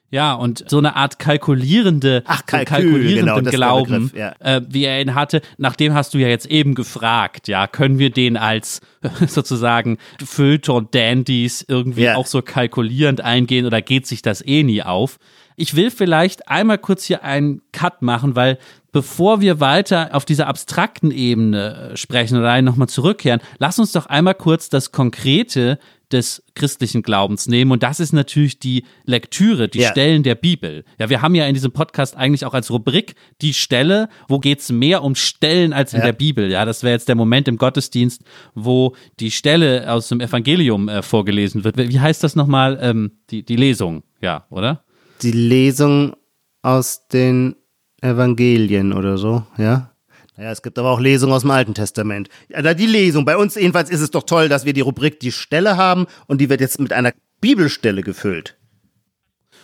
[0.09, 4.33] Ja, und so eine Art kalkulierende, Ach, Kalkül, kalkulierenden genau, Glauben, Begriff, ja.
[4.39, 7.99] äh, wie er ihn hatte, nach dem hast du ja jetzt eben gefragt, ja, können
[7.99, 8.79] wir den als
[9.27, 12.15] sozusagen Feuilleton Dandies irgendwie ja.
[12.15, 15.19] auch so kalkulierend eingehen oder geht sich das eh nie auf?
[15.57, 18.59] Ich will vielleicht einmal kurz hier einen Cut machen, weil
[18.93, 24.05] bevor wir weiter auf dieser abstrakten Ebene äh, sprechen oder nochmal zurückkehren, lass uns doch
[24.05, 25.79] einmal kurz das Konkrete
[26.11, 27.71] des christlichen Glaubens nehmen.
[27.71, 29.91] Und das ist natürlich die Lektüre, die ja.
[29.91, 30.85] Stellen der Bibel.
[30.99, 34.71] Ja, wir haben ja in diesem Podcast eigentlich auch als Rubrik die Stelle, wo geht's
[34.71, 36.05] mehr um Stellen als in ja.
[36.05, 36.49] der Bibel.
[36.49, 38.23] Ja, das wäre jetzt der Moment im Gottesdienst,
[38.55, 41.77] wo die Stelle aus dem Evangelium äh, vorgelesen wird.
[41.77, 42.79] Wie heißt das nochmal?
[42.81, 44.83] Ähm, die, die Lesung, ja, oder?
[45.21, 46.15] die Lesung
[46.61, 47.55] aus den
[48.01, 49.91] Evangelien oder so, ja?
[50.37, 52.29] Naja, es gibt aber auch Lesungen aus dem Alten Testament.
[52.47, 53.25] Ja, die Lesung.
[53.25, 56.39] Bei uns jedenfalls ist es doch toll, dass wir die Rubrik die Stelle haben und
[56.39, 57.11] die wird jetzt mit einer
[57.41, 58.55] Bibelstelle gefüllt.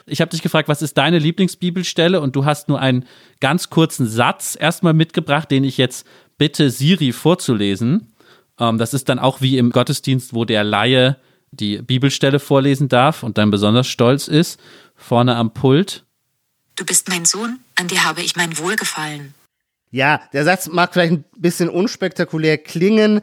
[0.06, 2.20] Ich habe dich gefragt, was ist deine Lieblingsbibelstelle?
[2.20, 3.06] Und du hast nur einen
[3.40, 6.06] ganz kurzen Satz erstmal mitgebracht, den ich jetzt
[6.38, 8.14] bitte Siri vorzulesen.
[8.60, 11.18] Ähm, das ist dann auch wie im Gottesdienst, wo der Laie
[11.52, 14.60] die Bibelstelle vorlesen darf und dann besonders stolz ist
[14.96, 16.06] vorne am Pult.
[16.76, 19.34] Du bist mein Sohn, an dir habe ich mein Wohlgefallen.
[19.94, 23.22] Ja, der Satz mag vielleicht ein bisschen unspektakulär klingen.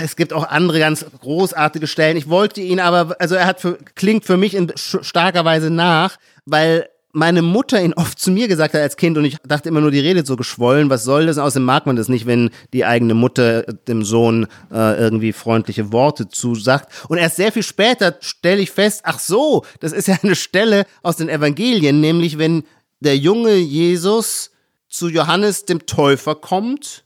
[0.00, 2.16] Es gibt auch andere ganz großartige Stellen.
[2.16, 6.18] Ich wollte ihn aber, also er hat für, klingt für mich in starker Weise nach,
[6.46, 9.80] weil meine Mutter ihn oft zu mir gesagt hat als Kind und ich dachte immer
[9.80, 11.38] nur, die redet so geschwollen, was soll das?
[11.38, 16.28] Außerdem mag man das nicht, wenn die eigene Mutter dem Sohn äh, irgendwie freundliche Worte
[16.28, 16.88] zusagt.
[17.08, 20.86] Und erst sehr viel später stelle ich fest, ach so, das ist ja eine Stelle
[21.02, 22.62] aus den Evangelien, nämlich wenn
[23.00, 24.51] der junge Jesus
[24.92, 27.04] zu Johannes dem Täufer kommt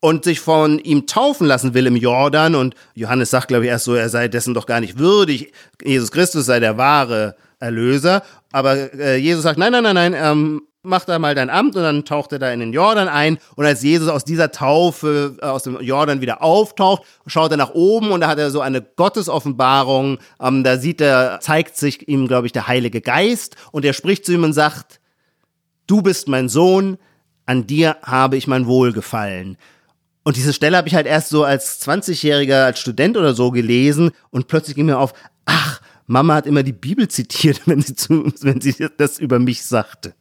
[0.00, 2.54] und sich von ihm taufen lassen will im Jordan.
[2.54, 5.52] Und Johannes sagt, glaube ich, erst so, er sei dessen doch gar nicht würdig,
[5.84, 8.22] Jesus Christus sei der wahre Erlöser.
[8.50, 11.76] Aber äh, Jesus sagt, nein, nein, nein, nein, ähm, mach da mal dein Amt.
[11.76, 13.36] Und dann taucht er da in den Jordan ein.
[13.56, 17.74] Und als Jesus aus dieser Taufe äh, aus dem Jordan wieder auftaucht, schaut er nach
[17.74, 22.26] oben und da hat er so eine Gottesoffenbarung, ähm, da sieht er, zeigt sich ihm,
[22.26, 23.56] glaube ich, der Heilige Geist.
[23.70, 25.00] Und er spricht zu ihm und sagt,
[25.86, 26.96] du bist mein Sohn,
[27.48, 29.56] an dir habe ich mein Wohlgefallen.
[30.22, 34.10] Und diese Stelle habe ich halt erst so als 20-Jähriger, als Student oder so gelesen
[34.30, 35.14] und plötzlich ging mir auf,
[35.46, 39.64] ach, Mama hat immer die Bibel zitiert, wenn sie, zu, wenn sie das über mich
[39.64, 40.14] sagte.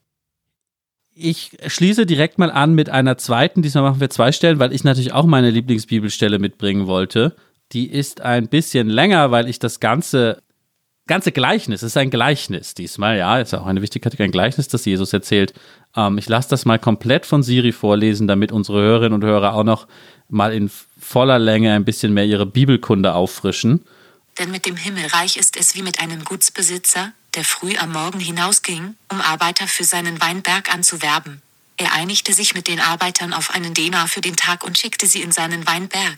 [1.13, 3.61] Ich schließe direkt mal an mit einer zweiten.
[3.61, 7.36] Diesmal machen wir zwei Stellen, weil ich natürlich auch meine Lieblingsbibelstelle mitbringen wollte.
[7.73, 10.41] Die ist ein bisschen länger, weil ich das ganze
[11.07, 14.67] ganze Gleichnis, es ist ein Gleichnis diesmal, ja, ist auch eine wichtige Kategorie, ein Gleichnis,
[14.67, 15.53] das Jesus erzählt.
[15.97, 19.63] Ähm, ich lasse das mal komplett von Siri vorlesen, damit unsere Hörerinnen und Hörer auch
[19.63, 19.87] noch
[20.29, 23.85] mal in voller Länge ein bisschen mehr ihre Bibelkunde auffrischen.
[24.39, 28.95] Denn mit dem Himmelreich ist es wie mit einem Gutsbesitzer, der früh am Morgen hinausging,
[29.11, 31.41] um Arbeiter für seinen Weinberg anzuwerben.
[31.77, 35.21] Er einigte sich mit den Arbeitern auf einen Denar für den Tag und schickte sie
[35.21, 36.17] in seinen Weinberg.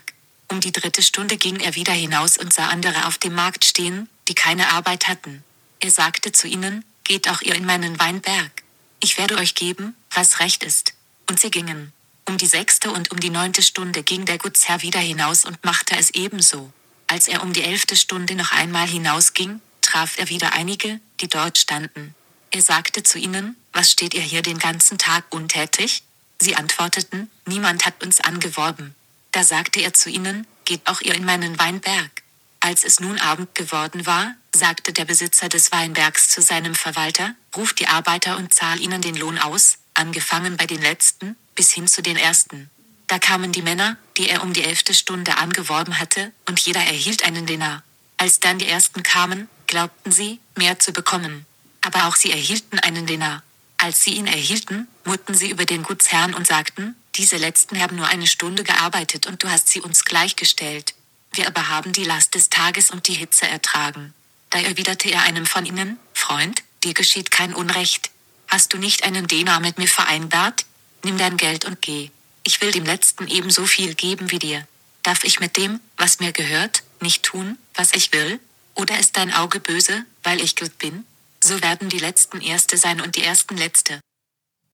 [0.50, 4.08] Um die dritte Stunde ging er wieder hinaus und sah andere auf dem Markt stehen,
[4.28, 5.44] die keine Arbeit hatten.
[5.80, 8.62] Er sagte zu ihnen, Geht auch ihr in meinen Weinberg.
[9.00, 10.92] Ich werde euch geben, was recht ist.
[11.28, 11.92] Und sie gingen.
[12.28, 15.96] Um die sechste und um die neunte Stunde ging der Gutsherr wieder hinaus und machte
[15.96, 16.72] es ebenso.
[17.06, 21.58] Als er um die elfte Stunde noch einmal hinausging, traf er wieder einige, die dort
[21.58, 22.14] standen.
[22.52, 26.02] Er sagte zu ihnen, was steht ihr hier den ganzen Tag untätig?
[26.40, 28.94] Sie antworteten, niemand hat uns angeworben.
[29.32, 32.19] Da sagte er zu ihnen, geht auch ihr in meinen Weinberg.
[32.60, 37.72] Als es nun Abend geworden war, sagte der Besitzer des Weinbergs zu seinem Verwalter, ruf
[37.72, 42.02] die Arbeiter und zahl ihnen den Lohn aus, angefangen bei den letzten, bis hin zu
[42.02, 42.70] den ersten.
[43.06, 47.24] Da kamen die Männer, die er um die elfte Stunde angeworben hatte, und jeder erhielt
[47.24, 47.82] einen Denar.
[48.18, 51.46] Als dann die ersten kamen, glaubten sie, mehr zu bekommen.
[51.80, 53.42] Aber auch sie erhielten einen Denar.
[53.78, 58.06] Als sie ihn erhielten, murrten sie über den Gutsherrn und sagten, diese letzten haben nur
[58.06, 60.94] eine Stunde gearbeitet und du hast sie uns gleichgestellt.
[61.32, 64.14] Wir aber haben die Last des Tages und die Hitze ertragen.
[64.50, 68.10] Da erwiderte er einem von ihnen, Freund, dir geschieht kein Unrecht.
[68.48, 70.64] Hast du nicht einen Denar mit mir vereinbart?
[71.04, 72.10] Nimm dein Geld und geh.
[72.42, 74.66] Ich will dem Letzten ebenso viel geben wie dir.
[75.02, 78.40] Darf ich mit dem, was mir gehört, nicht tun, was ich will?
[78.74, 81.04] Oder ist dein Auge böse, weil ich gut bin?
[81.42, 84.00] So werden die Letzten Erste sein und die Ersten Letzte.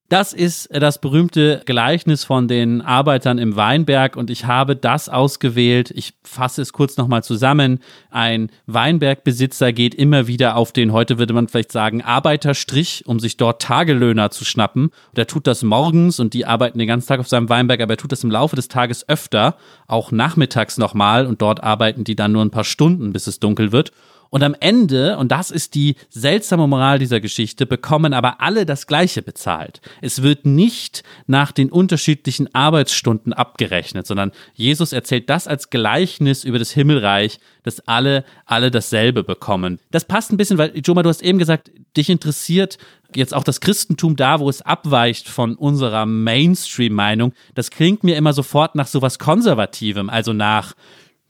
[0.08, 5.90] Das ist das berühmte Gleichnis von den Arbeitern im Weinberg und ich habe das ausgewählt.
[5.90, 7.80] Ich fasse es kurz nochmal zusammen.
[8.10, 13.36] Ein Weinbergbesitzer geht immer wieder auf den, heute würde man vielleicht sagen, Arbeiterstrich, um sich
[13.36, 14.84] dort Tagelöhner zu schnappen.
[14.84, 17.94] Und er tut das morgens und die arbeiten den ganzen Tag auf seinem Weinberg, aber
[17.94, 19.56] er tut das im Laufe des Tages öfter,
[19.88, 23.72] auch nachmittags nochmal und dort arbeiten die dann nur ein paar Stunden, bis es dunkel
[23.72, 23.90] wird.
[24.30, 28.86] Und am Ende, und das ist die seltsame Moral dieser Geschichte, bekommen aber alle das
[28.86, 29.80] Gleiche bezahlt.
[30.00, 36.58] Es wird nicht nach den unterschiedlichen Arbeitsstunden abgerechnet, sondern Jesus erzählt das als Gleichnis über
[36.58, 39.80] das Himmelreich, dass alle, alle dasselbe bekommen.
[39.90, 42.78] Das passt ein bisschen, weil, Joma, du hast eben gesagt, dich interessiert
[43.14, 47.32] jetzt auch das Christentum da, wo es abweicht von unserer Mainstream-Meinung.
[47.54, 50.74] Das klingt mir immer sofort nach sowas Konservativem, also nach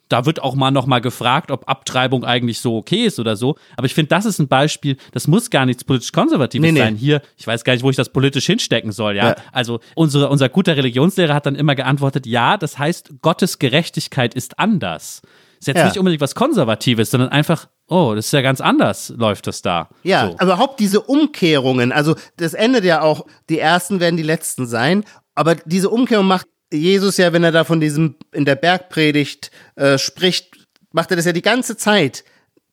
[0.09, 3.57] da wird auch mal noch mal gefragt, ob Abtreibung eigentlich so okay ist oder so.
[3.77, 6.95] Aber ich finde, das ist ein Beispiel, das muss gar nichts politisch Konservatives nee, sein.
[6.95, 7.01] Nee.
[7.01, 9.31] Hier, ich weiß gar nicht, wo ich das politisch hinstecken soll, ja.
[9.31, 9.37] ja.
[9.53, 14.59] Also unsere, unser guter Religionslehrer hat dann immer geantwortet, ja, das heißt, Gottes Gerechtigkeit ist
[14.59, 15.23] anders.
[15.59, 15.87] Ist jetzt ja.
[15.87, 19.89] nicht unbedingt was Konservatives, sondern einfach, oh, das ist ja ganz anders, läuft das da.
[20.03, 20.45] Ja, so.
[20.45, 25.05] überhaupt diese Umkehrungen, also das endet ja auch, die Ersten werden die Letzten sein,
[25.35, 29.99] aber diese Umkehrung macht Jesus ja, wenn er da von diesem in der Bergpredigt äh,
[29.99, 32.25] spricht, macht er das ja die ganze Zeit,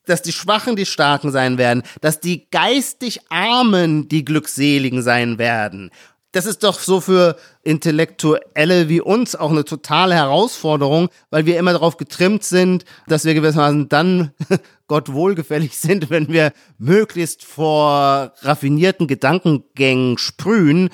[0.06, 5.91] dass die Schwachen die Starken sein werden, dass die geistig Armen die Glückseligen sein werden.
[6.34, 11.74] Das ist doch so für Intellektuelle wie uns auch eine totale Herausforderung, weil wir immer
[11.74, 14.32] darauf getrimmt sind, dass wir gewissermaßen dann
[14.88, 20.89] Gott wohlgefällig sind, wenn wir möglichst vor raffinierten Gedankengängen sprühen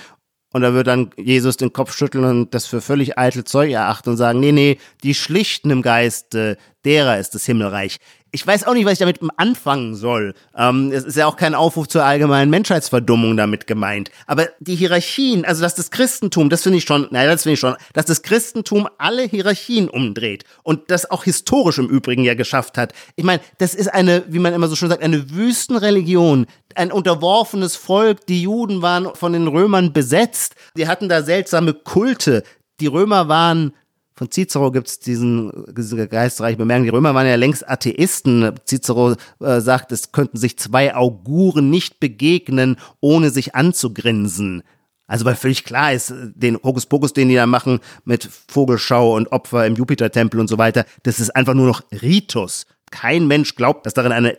[0.52, 4.10] und da wird dann Jesus den Kopf schütteln und das für völlig eitel Zeug erachten
[4.10, 8.00] und sagen, nee, nee, die Schlichten im Geiste, derer ist das Himmelreich
[8.32, 10.34] ich weiß auch nicht, was ich damit anfangen soll.
[10.56, 14.12] Ähm, es ist ja auch kein Aufruf zur allgemeinen Menschheitsverdummung damit gemeint.
[14.28, 17.60] Aber die Hierarchien, also dass das Christentum, das finde ich schon, naja, das finde ich
[17.60, 22.78] schon, dass das Christentum alle Hierarchien umdreht und das auch historisch im Übrigen ja geschafft
[22.78, 22.94] hat.
[23.16, 27.76] Ich meine, das ist eine, wie man immer so schön sagt, eine Wüstenreligion, ein unterworfenes
[27.76, 28.28] Volk.
[28.28, 30.56] Die Juden waren von den Römern besetzt.
[30.78, 32.44] Die hatten da seltsame Kulte.
[32.80, 33.74] Die Römer waren
[34.20, 38.53] von Cicero gibt es diesen, diese geistreiche Bemerkung, die Römer waren ja längst Atheisten.
[38.65, 44.63] Cicero äh, sagt, es könnten sich zwei Auguren nicht begegnen, ohne sich anzugrinsen.
[45.07, 49.65] Also weil völlig klar ist, den Hokuspokus, den die da machen mit Vogelschau und Opfer
[49.65, 52.65] im Jupitertempel und so weiter, das ist einfach nur noch Ritus.
[52.91, 54.38] Kein Mensch glaubt, dass darin eine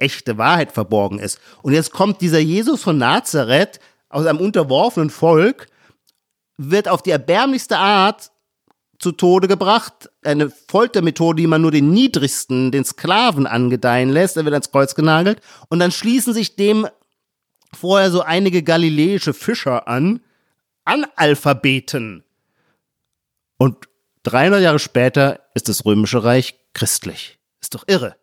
[0.00, 1.38] echte Wahrheit verborgen ist.
[1.62, 3.78] Und jetzt kommt dieser Jesus von Nazareth
[4.08, 5.68] aus einem unterworfenen Volk,
[6.56, 8.29] wird auf die erbärmlichste Art
[9.00, 10.10] zu Tode gebracht.
[10.22, 14.36] Eine Foltermethode, die man nur den Niedrigsten, den Sklaven angedeihen lässt.
[14.36, 15.40] Er wird ans Kreuz genagelt.
[15.68, 16.86] Und dann schließen sich dem
[17.72, 20.20] vorher so einige galiläische Fischer an.
[20.84, 22.24] Analphabeten.
[23.58, 23.76] Und
[24.24, 27.38] 300 Jahre später ist das Römische Reich christlich.
[27.60, 28.16] Ist doch irre.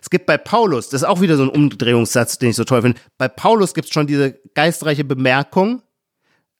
[0.00, 2.82] Es gibt bei Paulus, das ist auch wieder so ein Umdrehungssatz, den ich so toll
[2.82, 3.00] finde.
[3.18, 5.82] Bei Paulus gibt es schon diese geistreiche Bemerkung,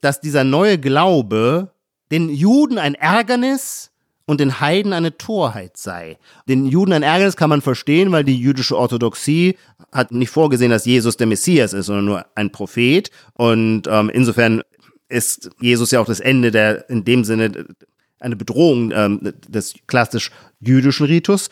[0.00, 1.72] dass dieser neue Glaube
[2.10, 3.90] den Juden ein Ärgernis
[4.26, 6.18] und den Heiden eine Torheit sei.
[6.48, 9.56] Den Juden ein Ärgernis kann man verstehen, weil die jüdische Orthodoxie
[9.90, 13.10] hat nicht vorgesehen, dass Jesus der Messias ist, sondern nur ein Prophet.
[13.34, 14.62] Und ähm, insofern
[15.08, 17.66] ist Jesus ja auch das Ende der, in dem Sinne,
[18.20, 20.30] eine Bedrohung ähm, des klassisch
[20.60, 21.50] jüdischen Ritus.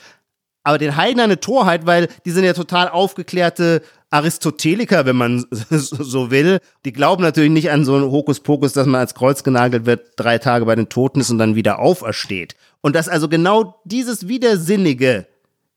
[0.62, 6.30] Aber den Heiden eine Torheit, weil die sind ja total aufgeklärte Aristoteliker, wenn man so
[6.30, 6.60] will.
[6.84, 10.38] Die glauben natürlich nicht an so einen Hokuspokus, dass man als Kreuz genagelt wird, drei
[10.38, 12.56] Tage bei den Toten ist und dann wieder aufersteht.
[12.80, 15.26] Und dass also genau dieses Widersinnige,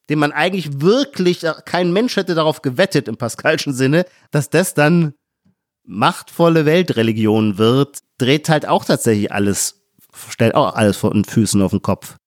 [0.09, 5.13] den man eigentlich wirklich, kein Mensch hätte darauf gewettet im Pascalschen Sinne, dass das dann
[5.83, 9.81] machtvolle Weltreligion wird, dreht halt auch tatsächlich alles,
[10.29, 12.17] stellt auch alles vor den Füßen auf den Kopf.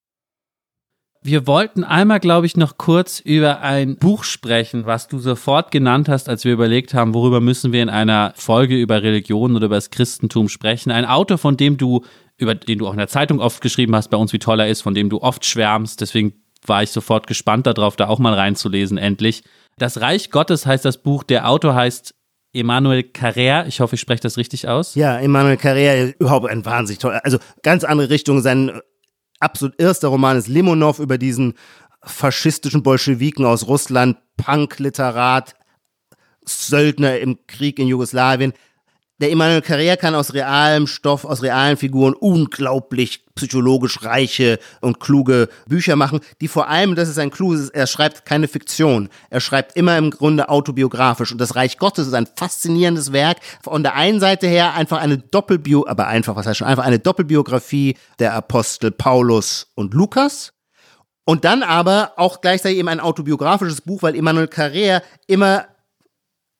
[1.27, 6.07] Wir wollten einmal, glaube ich, noch kurz über ein Buch sprechen, was du sofort genannt
[6.07, 9.77] hast, als wir überlegt haben, worüber müssen wir in einer Folge über Religion oder über
[9.77, 10.93] das Christentum sprechen.
[10.93, 12.05] Ein Autor, von dem du,
[12.37, 14.69] über den du auch in der Zeitung oft geschrieben hast, bei uns wie toll er
[14.69, 16.03] ist, von dem du oft schwärmst.
[16.03, 16.35] Deswegen
[16.67, 19.45] war ich sofort gespannt darauf, da auch mal reinzulesen, endlich.
[19.79, 21.23] Das Reich Gottes heißt das Buch.
[21.23, 22.15] Der Autor heißt
[22.53, 24.95] Emmanuel Carrère, ich hoffe, ich spreche das richtig aus.
[24.95, 28.43] Ja, Emmanuel Carrère, überhaupt ein wahnsinnig toller, also ganz andere Richtung.
[28.43, 28.79] Sein
[29.45, 31.55] absolut erster Roman ist Limonov über diesen
[32.03, 35.55] faschistischen Bolschewiken aus Russland, Punk-Literat,
[36.45, 38.53] Söldner im Krieg in Jugoslawien
[39.19, 45.49] der Emmanuel Carrère kann aus realem Stoff, aus realen Figuren unglaublich psychologisch reiche und kluge
[45.69, 49.09] Bücher machen, die vor allem, das ist ein Clou, er schreibt keine Fiktion.
[49.31, 51.31] Er schreibt immer im Grunde autobiografisch.
[51.31, 53.39] Und das Reich Gottes ist ein faszinierendes Werk.
[53.63, 56.99] Von der einen Seite her einfach eine Doppelbio, aber einfach, was heißt schon, einfach eine
[56.99, 60.53] Doppelbiografie der Apostel Paulus und Lukas.
[61.25, 65.67] Und dann aber auch gleichzeitig eben ein autobiografisches Buch, weil Emmanuel Carrère immer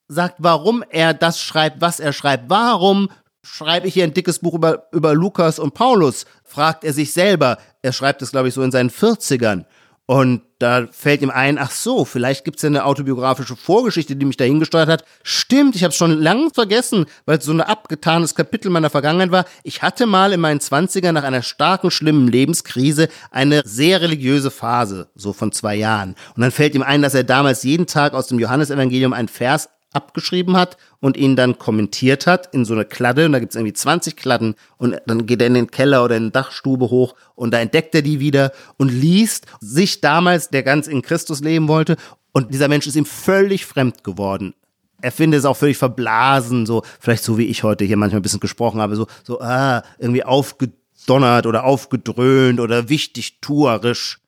[0.07, 2.49] sagt, warum er das schreibt, was er schreibt.
[2.49, 3.09] Warum
[3.43, 6.25] schreibe ich hier ein dickes Buch über, über Lukas und Paulus?
[6.43, 7.57] fragt er sich selber.
[7.81, 9.65] Er schreibt es, glaube ich, so in seinen 40ern.
[10.07, 14.37] Und da fällt ihm ein, ach so, vielleicht gibt's ja eine autobiografische Vorgeschichte, die mich
[14.37, 15.03] dahin gesteuert hat.
[15.23, 19.31] Stimmt, ich habe es schon lange vergessen, weil es so ein abgetanes Kapitel meiner Vergangenheit
[19.31, 19.45] war.
[19.63, 25.09] Ich hatte mal in meinen Zwanzigern nach einer starken, schlimmen Lebenskrise eine sehr religiöse Phase,
[25.15, 26.15] so von zwei Jahren.
[26.35, 29.69] Und dann fällt ihm ein, dass er damals jeden Tag aus dem Johannesevangelium einen Vers
[29.95, 33.55] abgeschrieben hat und ihn dann kommentiert hat in so eine Kladde und da gibt es
[33.55, 37.15] irgendwie 20 Kladden und dann geht er in den Keller oder in die Dachstube hoch
[37.35, 41.67] und da entdeckt er die wieder und liest sich damals, der ganz in Christus leben
[41.67, 41.95] wollte
[42.31, 44.53] und dieser Mensch ist ihm völlig fremd geworden.
[45.01, 48.23] Er findet es auch völlig verblasen, so vielleicht so wie ich heute hier manchmal ein
[48.23, 54.19] bisschen gesprochen habe, so so ah, irgendwie aufgedonnert oder aufgedröhnt oder wichtig tuerisch.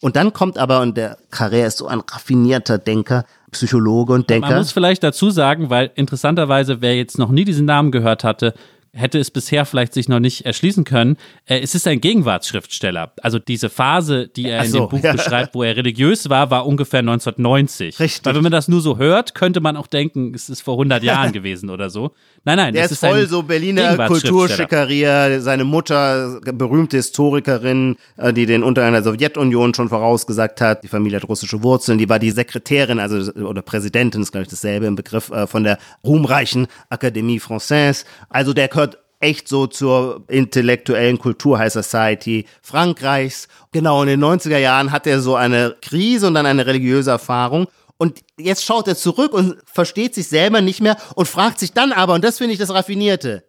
[0.00, 4.48] Und dann kommt aber, und der Carrère ist so ein raffinierter Denker, Psychologe und Denker.
[4.48, 8.54] Man muss vielleicht dazu sagen, weil interessanterweise, wer jetzt noch nie diesen Namen gehört hatte,
[8.92, 11.16] hätte es bisher vielleicht sich noch nicht erschließen können.
[11.46, 13.12] Äh, es ist ein Gegenwartsschriftsteller.
[13.22, 15.12] Also diese Phase, die er in so, dem Buch ja.
[15.12, 18.00] beschreibt, wo er religiös war, war ungefähr 1990.
[18.00, 18.24] Richtig.
[18.24, 21.02] Weil wenn man das nur so hört, könnte man auch denken, es ist vor 100
[21.02, 22.12] Jahren gewesen oder so.
[22.44, 22.74] Nein, nein.
[22.74, 25.40] Der ist, ist voll so Berliner Kulturschickeria.
[25.40, 30.82] Seine Mutter, berühmte Historikerin, äh, die den unter einer Sowjetunion schon vorausgesagt hat.
[30.82, 31.98] Die Familie hat russische Wurzeln.
[31.98, 35.62] Die war die Sekretärin, also oder Präsidentin, ist glaube ich dasselbe im Begriff äh, von
[35.62, 38.04] der ruhmreichen Akademie Française.
[38.30, 38.79] Also der gehört
[39.20, 43.48] echt so zur intellektuellen Kultur High Society Frankreichs.
[43.70, 47.68] Genau, in den 90er Jahren hat er so eine Krise und dann eine religiöse Erfahrung.
[47.98, 51.92] Und jetzt schaut er zurück und versteht sich selber nicht mehr und fragt sich dann
[51.92, 53.44] aber, und das finde ich das Raffinierte,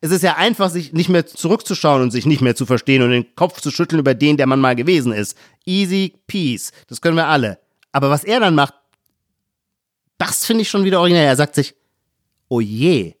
[0.00, 3.10] es ist ja einfach, sich nicht mehr zurückzuschauen und sich nicht mehr zu verstehen und
[3.10, 5.36] den Kopf zu schütteln über den, der man mal gewesen ist.
[5.64, 6.70] Easy peace.
[6.86, 7.58] Das können wir alle.
[7.92, 8.74] Aber was er dann macht,
[10.18, 11.26] das finde ich schon wieder originell.
[11.26, 11.74] Er sagt sich,
[12.48, 13.14] oh je,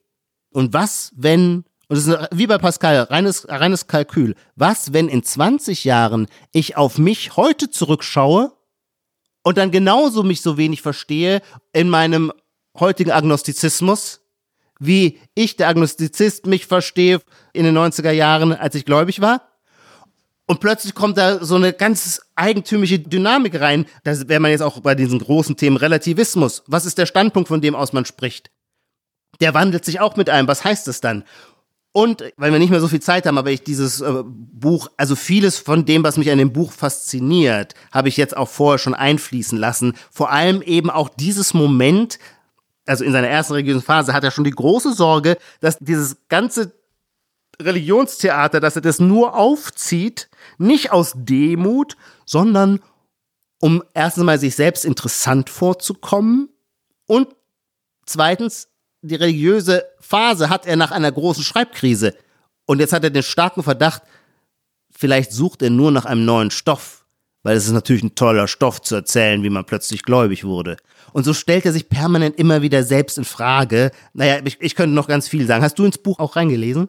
[0.50, 5.22] und was, wenn, und das ist wie bei Pascal, reines, reines Kalkül, was, wenn in
[5.22, 8.52] 20 Jahren ich auf mich heute zurückschaue
[9.42, 12.32] und dann genauso mich so wenig verstehe in meinem
[12.78, 14.20] heutigen Agnostizismus,
[14.78, 17.20] wie ich, der Agnostizist, mich verstehe
[17.52, 19.42] in den 90er Jahren, als ich gläubig war?
[20.48, 23.86] Und plötzlich kommt da so eine ganz eigentümliche Dynamik rein.
[24.04, 26.62] Das wäre man jetzt auch bei diesen großen Themen Relativismus.
[26.66, 28.50] Was ist der Standpunkt, von dem aus man spricht?
[29.40, 30.48] der wandelt sich auch mit einem.
[30.48, 31.24] Was heißt das dann?
[31.96, 35.16] Und weil wir nicht mehr so viel Zeit haben, aber ich dieses äh, Buch, also
[35.16, 38.92] vieles von dem, was mich an dem Buch fasziniert, habe ich jetzt auch vorher schon
[38.92, 39.94] einfließen lassen.
[40.10, 42.18] Vor allem eben auch dieses Moment,
[42.84, 46.74] also in seiner ersten religiösen Phase hat er schon die große Sorge, dass dieses ganze
[47.62, 50.28] Religionstheater, dass er das nur aufzieht,
[50.58, 52.80] nicht aus Demut, sondern
[53.58, 56.50] um erstens mal sich selbst interessant vorzukommen
[57.06, 57.28] und
[58.04, 58.68] zweitens
[59.06, 62.14] die religiöse Phase hat er nach einer großen Schreibkrise.
[62.66, 64.02] Und jetzt hat er den starken Verdacht,
[64.90, 67.04] vielleicht sucht er nur nach einem neuen Stoff.
[67.42, 70.76] Weil es ist natürlich ein toller Stoff zu erzählen, wie man plötzlich gläubig wurde.
[71.12, 73.92] Und so stellt er sich permanent immer wieder selbst in Frage.
[74.14, 75.62] Naja, ich, ich könnte noch ganz viel sagen.
[75.62, 76.88] Hast du ins Buch auch reingelesen?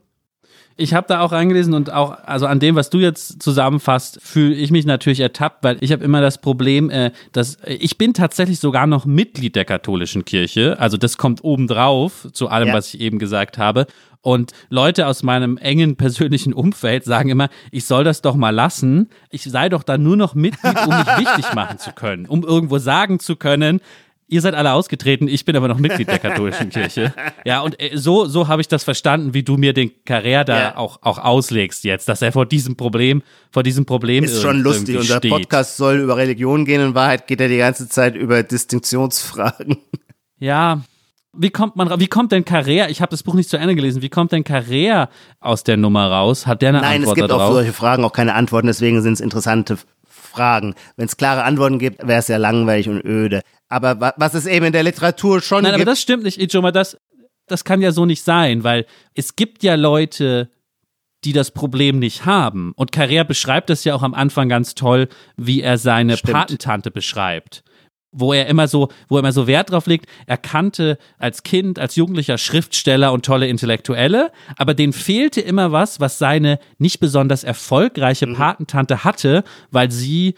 [0.80, 4.54] Ich habe da auch reingelesen und auch, also an dem, was du jetzt zusammenfasst, fühle
[4.54, 8.14] ich mich natürlich ertappt, weil ich habe immer das Problem, äh, dass äh, ich bin
[8.14, 10.80] tatsächlich sogar noch Mitglied der katholischen Kirche.
[10.80, 12.74] Also das kommt obendrauf zu allem, ja.
[12.76, 13.88] was ich eben gesagt habe.
[14.22, 19.10] Und Leute aus meinem engen persönlichen Umfeld sagen immer, ich soll das doch mal lassen.
[19.30, 22.78] Ich sei doch da nur noch Mitglied, um mich wichtig machen zu können, um irgendwo
[22.78, 23.80] sagen zu können,
[24.30, 27.14] Ihr seid alle ausgetreten, ich bin aber noch Mitglied der katholischen Kirche.
[27.46, 30.60] Ja, und äh, so, so habe ich das verstanden, wie du mir den Carrère da
[30.60, 30.78] ja.
[30.78, 34.98] auch, auch auslegst jetzt, dass er vor diesem Problem, vor diesem Problem ist schon lustig.
[34.98, 35.32] Unser steht.
[35.32, 39.78] Podcast soll über Religion gehen, in Wahrheit geht er die ganze Zeit über Distinktionsfragen.
[40.40, 40.82] Ja,
[41.34, 44.04] wie kommt man, wie kommt denn Carrère, ich habe das Buch nicht zu Ende gelesen,
[44.04, 45.08] wie kommt denn Carrère
[45.40, 46.46] aus der Nummer raus?
[46.46, 49.02] Hat der eine Nein, Antwort Nein, es gibt auf solche Fragen auch keine Antworten, deswegen
[49.02, 49.80] sind es interessante
[50.38, 50.76] Fragen.
[50.96, 53.42] Wenn es klare Antworten gibt, wäre es ja langweilig und öde.
[53.70, 55.82] Aber was es eben in der Literatur schon Nein, gibt.
[55.82, 56.98] aber das stimmt nicht, Ijoma, das,
[57.48, 60.50] das kann ja so nicht sein, weil es gibt ja Leute,
[61.24, 62.74] die das Problem nicht haben.
[62.76, 66.34] Und Carrère beschreibt das ja auch am Anfang ganz toll, wie er seine Stimmt.
[66.34, 67.64] Patentante beschreibt.
[68.12, 71.78] Wo er immer so, wo er immer so Wert drauf legt, er kannte als Kind,
[71.78, 77.44] als Jugendlicher Schriftsteller und tolle Intellektuelle, aber denen fehlte immer was, was seine nicht besonders
[77.44, 78.36] erfolgreiche mhm.
[78.36, 80.36] Patentante hatte, weil sie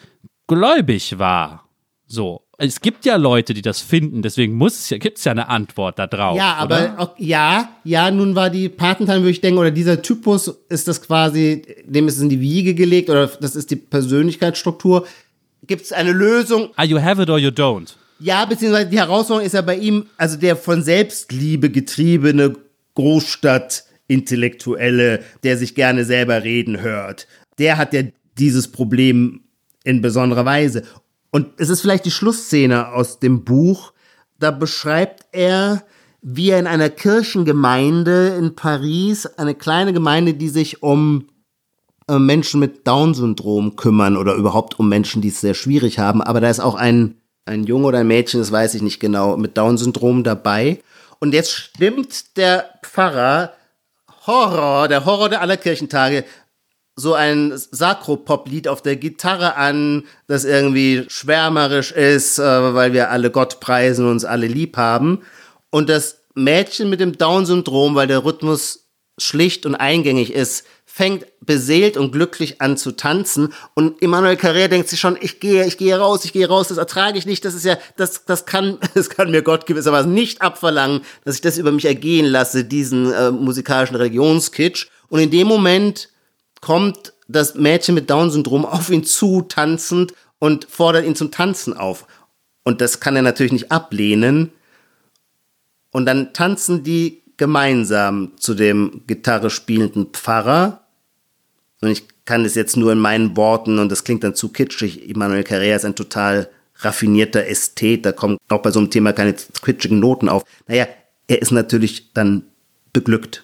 [0.47, 1.68] gläubig war.
[2.10, 5.32] So es gibt ja Leute, die das finden, deswegen muss es ja, gibt es ja
[5.32, 6.36] eine Antwort da drauf.
[6.36, 10.49] Ja, aber auch, ja, ja, nun war die Patentante, würde ich denken, oder dieser Typus
[10.68, 15.07] ist das quasi, dem ist es in die Wiege gelegt, oder das ist die Persönlichkeitsstruktur.
[15.68, 16.72] Gibt es eine Lösung?
[16.76, 17.93] Ah, you have it or you don't.
[18.20, 22.57] Ja, beziehungsweise die Herausforderung ist ja bei ihm, also der von Selbstliebe getriebene
[22.95, 27.26] Großstadt-Intellektuelle, der sich gerne selber reden hört,
[27.57, 28.01] der hat ja
[28.38, 29.45] dieses Problem
[29.86, 30.84] in besonderer Weise.
[31.32, 33.93] Und es ist vielleicht die Schlussszene aus dem Buch.
[34.39, 35.84] Da beschreibt er,
[36.21, 41.27] wie er in einer Kirchengemeinde in Paris, eine kleine Gemeinde, die sich um
[42.09, 46.21] äh, Menschen mit Down-Syndrom kümmern oder überhaupt um Menschen, die es sehr schwierig haben.
[46.21, 47.15] Aber da ist auch ein,
[47.45, 50.82] ein Junge oder ein Mädchen, das weiß ich nicht genau, mit Down-Syndrom dabei.
[51.19, 53.53] Und jetzt stimmt der Pfarrer
[54.25, 56.25] Horror, der Horror der aller Kirchentage,
[56.99, 63.31] so ein Sakropop-Lied auf der Gitarre an, das irgendwie schwärmerisch ist, äh, weil wir alle
[63.31, 65.21] Gott preisen und uns alle lieb haben.
[65.69, 71.95] Und das Mädchen mit dem Down-Syndrom, weil der Rhythmus schlicht und eingängig ist, fängt beseelt
[71.95, 75.97] und glücklich an zu tanzen und Emmanuel Carrère denkt sich schon, ich gehe, ich gehe
[75.97, 79.09] raus, ich gehe raus, das ertrage ich nicht, das ist ja, das, das kann, das
[79.09, 83.31] kann mir Gott gewissermaßen nicht abverlangen, dass ich das über mich ergehen lasse, diesen äh,
[83.31, 84.87] musikalischen Religionskitsch.
[85.07, 86.09] Und in dem Moment
[86.62, 92.07] kommt das Mädchen mit Down-Syndrom auf ihn zu, tanzend, und fordert ihn zum Tanzen auf.
[92.64, 94.51] Und das kann er natürlich nicht ablehnen.
[95.91, 100.84] Und dann tanzen die gemeinsam zu dem Gitarre spielenden Pfarrer.
[101.82, 105.10] Und ich kann es jetzt nur in meinen Worten, und das klingt dann zu kitschig,
[105.10, 109.34] Immanuel Carrère ist ein total raffinierter Ästhet, da kommen auch bei so einem Thema keine
[109.34, 110.43] quitschigen Noten auf.
[110.68, 110.88] Naja,
[111.28, 112.43] er ist natürlich dann
[112.93, 113.43] beglückt.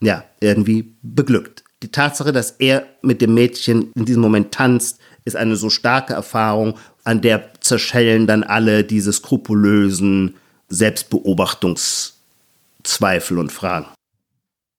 [0.00, 5.36] Ja, irgendwie beglückt die Tatsache, dass er mit dem Mädchen in diesem Moment tanzt, ist
[5.36, 10.36] eine so starke Erfahrung, an der zerschellen dann alle diese skrupulösen
[10.68, 13.84] Selbstbeobachtungszweifel und Fragen.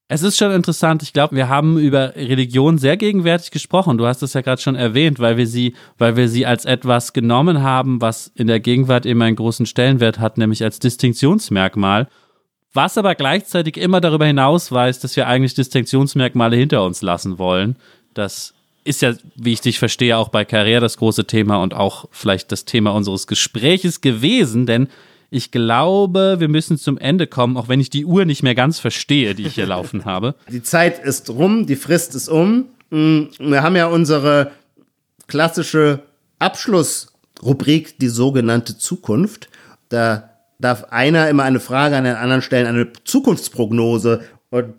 [0.08, 1.04] Es ist schon interessant.
[1.04, 4.00] Ich glaube, wir haben über Religion sehr gegenwärtig gesprochen.
[4.00, 7.14] Du hast es ja gerade schon erwähnt, weil wir sie, weil wir sie als etwas
[7.14, 12.08] genommen haben, was in der Gegenwart eben einen großen Stellenwert hat, nämlich als Distinktionsmerkmal
[12.76, 17.78] was aber gleichzeitig immer darüber hinausweist, dass wir eigentlich Distinktionsmerkmale hinter uns lassen wollen.
[18.14, 18.54] Das
[18.84, 22.52] ist ja, wie ich dich verstehe, auch bei Karriere das große Thema und auch vielleicht
[22.52, 24.90] das Thema unseres Gespräches gewesen, denn
[25.32, 28.80] ich glaube, wir müssen zum Ende kommen, auch wenn ich die Uhr nicht mehr ganz
[28.80, 30.36] verstehe, die ich hier laufen habe.
[30.50, 32.66] Die Zeit ist rum, die Frist ist um.
[32.92, 34.52] Mm, wir haben ja unsere
[35.28, 36.04] klassische
[36.40, 39.50] Abschlussrubrik, die sogenannte Zukunft.
[39.90, 44.22] Da darf einer immer eine Frage an den anderen stellen, eine Zukunftsprognose.
[44.50, 44.74] Und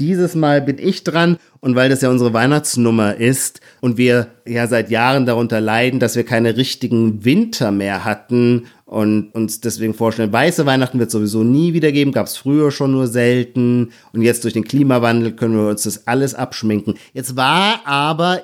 [0.00, 1.36] dieses Mal bin ich dran.
[1.60, 6.16] Und weil das ja unsere Weihnachtsnummer ist und wir ja seit Jahren darunter leiden, dass
[6.16, 11.74] wir keine richtigen Winter mehr hatten und uns deswegen vorstellen, weiße Weihnachten wird sowieso nie
[11.74, 15.68] wieder geben, gab es früher schon nur selten und jetzt durch den Klimawandel können wir
[15.68, 16.94] uns das alles abschminken.
[17.12, 18.40] Jetzt war aber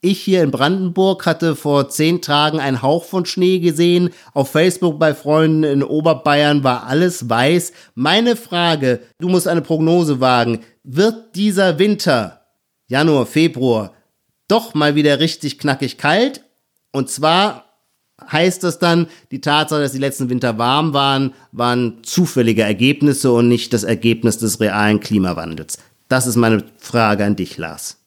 [0.00, 4.10] ich hier in Brandenburg hatte vor zehn Tagen einen Hauch von Schnee gesehen.
[4.32, 7.72] Auf Facebook bei Freunden in Oberbayern war alles weiß.
[7.94, 10.60] Meine Frage, du musst eine Prognose wagen.
[10.84, 12.42] Wird dieser Winter,
[12.86, 13.92] Januar, Februar,
[14.46, 16.44] doch mal wieder richtig knackig kalt?
[16.92, 17.64] Und zwar
[18.30, 23.48] heißt das dann, die Tatsache, dass die letzten Winter warm waren, waren zufällige Ergebnisse und
[23.48, 25.78] nicht das Ergebnis des realen Klimawandels.
[26.08, 27.98] Das ist meine Frage an dich, Lars.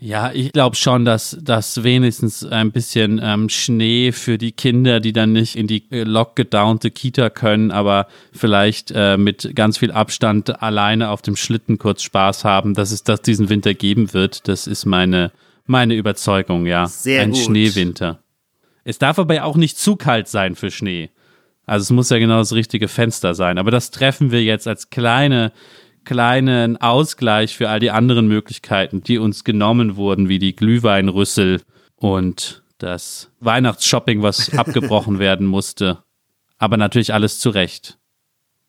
[0.00, 5.12] Ja, ich glaube schon, dass, dass wenigstens ein bisschen ähm, Schnee für die Kinder, die
[5.12, 10.62] dann nicht in die äh, lockgedownte Kita können, aber vielleicht äh, mit ganz viel Abstand
[10.62, 14.46] alleine auf dem Schlitten kurz Spaß haben, dass es das diesen Winter geben wird.
[14.46, 15.32] Das ist meine,
[15.66, 16.86] meine Überzeugung, ja.
[16.86, 17.40] Sehr ein gut.
[17.40, 18.20] Schneewinter.
[18.84, 21.10] Es darf aber auch nicht zu kalt sein für Schnee.
[21.66, 23.58] Also es muss ja genau das richtige Fenster sein.
[23.58, 25.52] Aber das treffen wir jetzt als kleine
[26.08, 31.60] kleinen Ausgleich für all die anderen Möglichkeiten, die uns genommen wurden, wie die Glühweinrüssel
[31.96, 35.98] und das Weihnachtsshopping, was abgebrochen werden musste.
[36.56, 37.98] Aber natürlich alles zu Recht.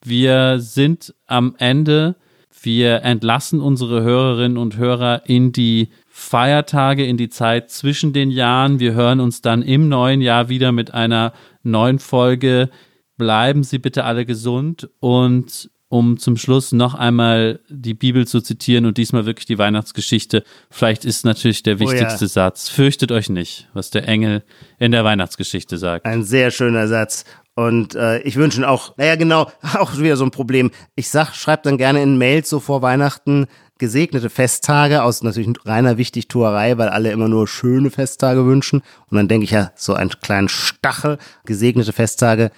[0.03, 2.17] Wir sind am Ende.
[2.61, 8.81] Wir entlassen unsere Hörerinnen und Hörer in die Feiertage, in die Zeit zwischen den Jahren.
[8.81, 11.31] Wir hören uns dann im neuen Jahr wieder mit einer
[11.63, 12.69] neuen Folge.
[13.17, 18.85] Bleiben Sie bitte alle gesund und um zum Schluss noch einmal die Bibel zu zitieren
[18.85, 20.43] und diesmal wirklich die Weihnachtsgeschichte.
[20.69, 22.27] Vielleicht ist natürlich der wichtigste oh ja.
[22.27, 22.69] Satz.
[22.69, 24.43] Fürchtet euch nicht, was der Engel
[24.77, 26.05] in der Weihnachtsgeschichte sagt.
[26.05, 27.25] Ein sehr schöner Satz.
[27.55, 30.71] Und äh, ich wünsche auch, naja, genau, auch wieder so ein Problem.
[30.95, 33.47] Ich sag, schreibt dann gerne in Mails so vor Weihnachten
[33.79, 38.81] gesegnete Festtage aus natürlich reiner Wichtigtuerei, weil alle immer nur schöne Festtage wünschen.
[39.09, 42.51] Und dann denke ich ja, so einen kleinen Stachel, gesegnete Festtage.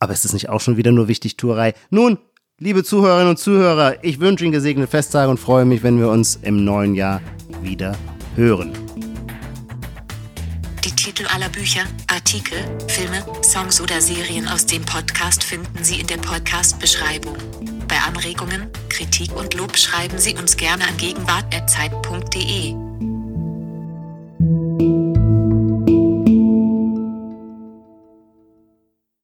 [0.00, 1.74] Aber ist das nicht auch schon wieder nur Wichtigtuerei?
[1.90, 2.18] Nun,
[2.62, 6.38] Liebe Zuhörerinnen und Zuhörer, ich wünsche Ihnen gesegnete Festtage und freue mich, wenn wir uns
[6.42, 7.20] im neuen Jahr
[7.60, 7.96] wieder
[8.36, 8.70] hören.
[10.84, 16.06] Die Titel aller Bücher, Artikel, Filme, Songs oder Serien aus dem Podcast finden Sie in
[16.06, 17.34] der Podcast-Beschreibung.
[17.88, 23.11] Bei Anregungen, Kritik und Lob schreiben Sie uns gerne an gegenwart.zeit.de.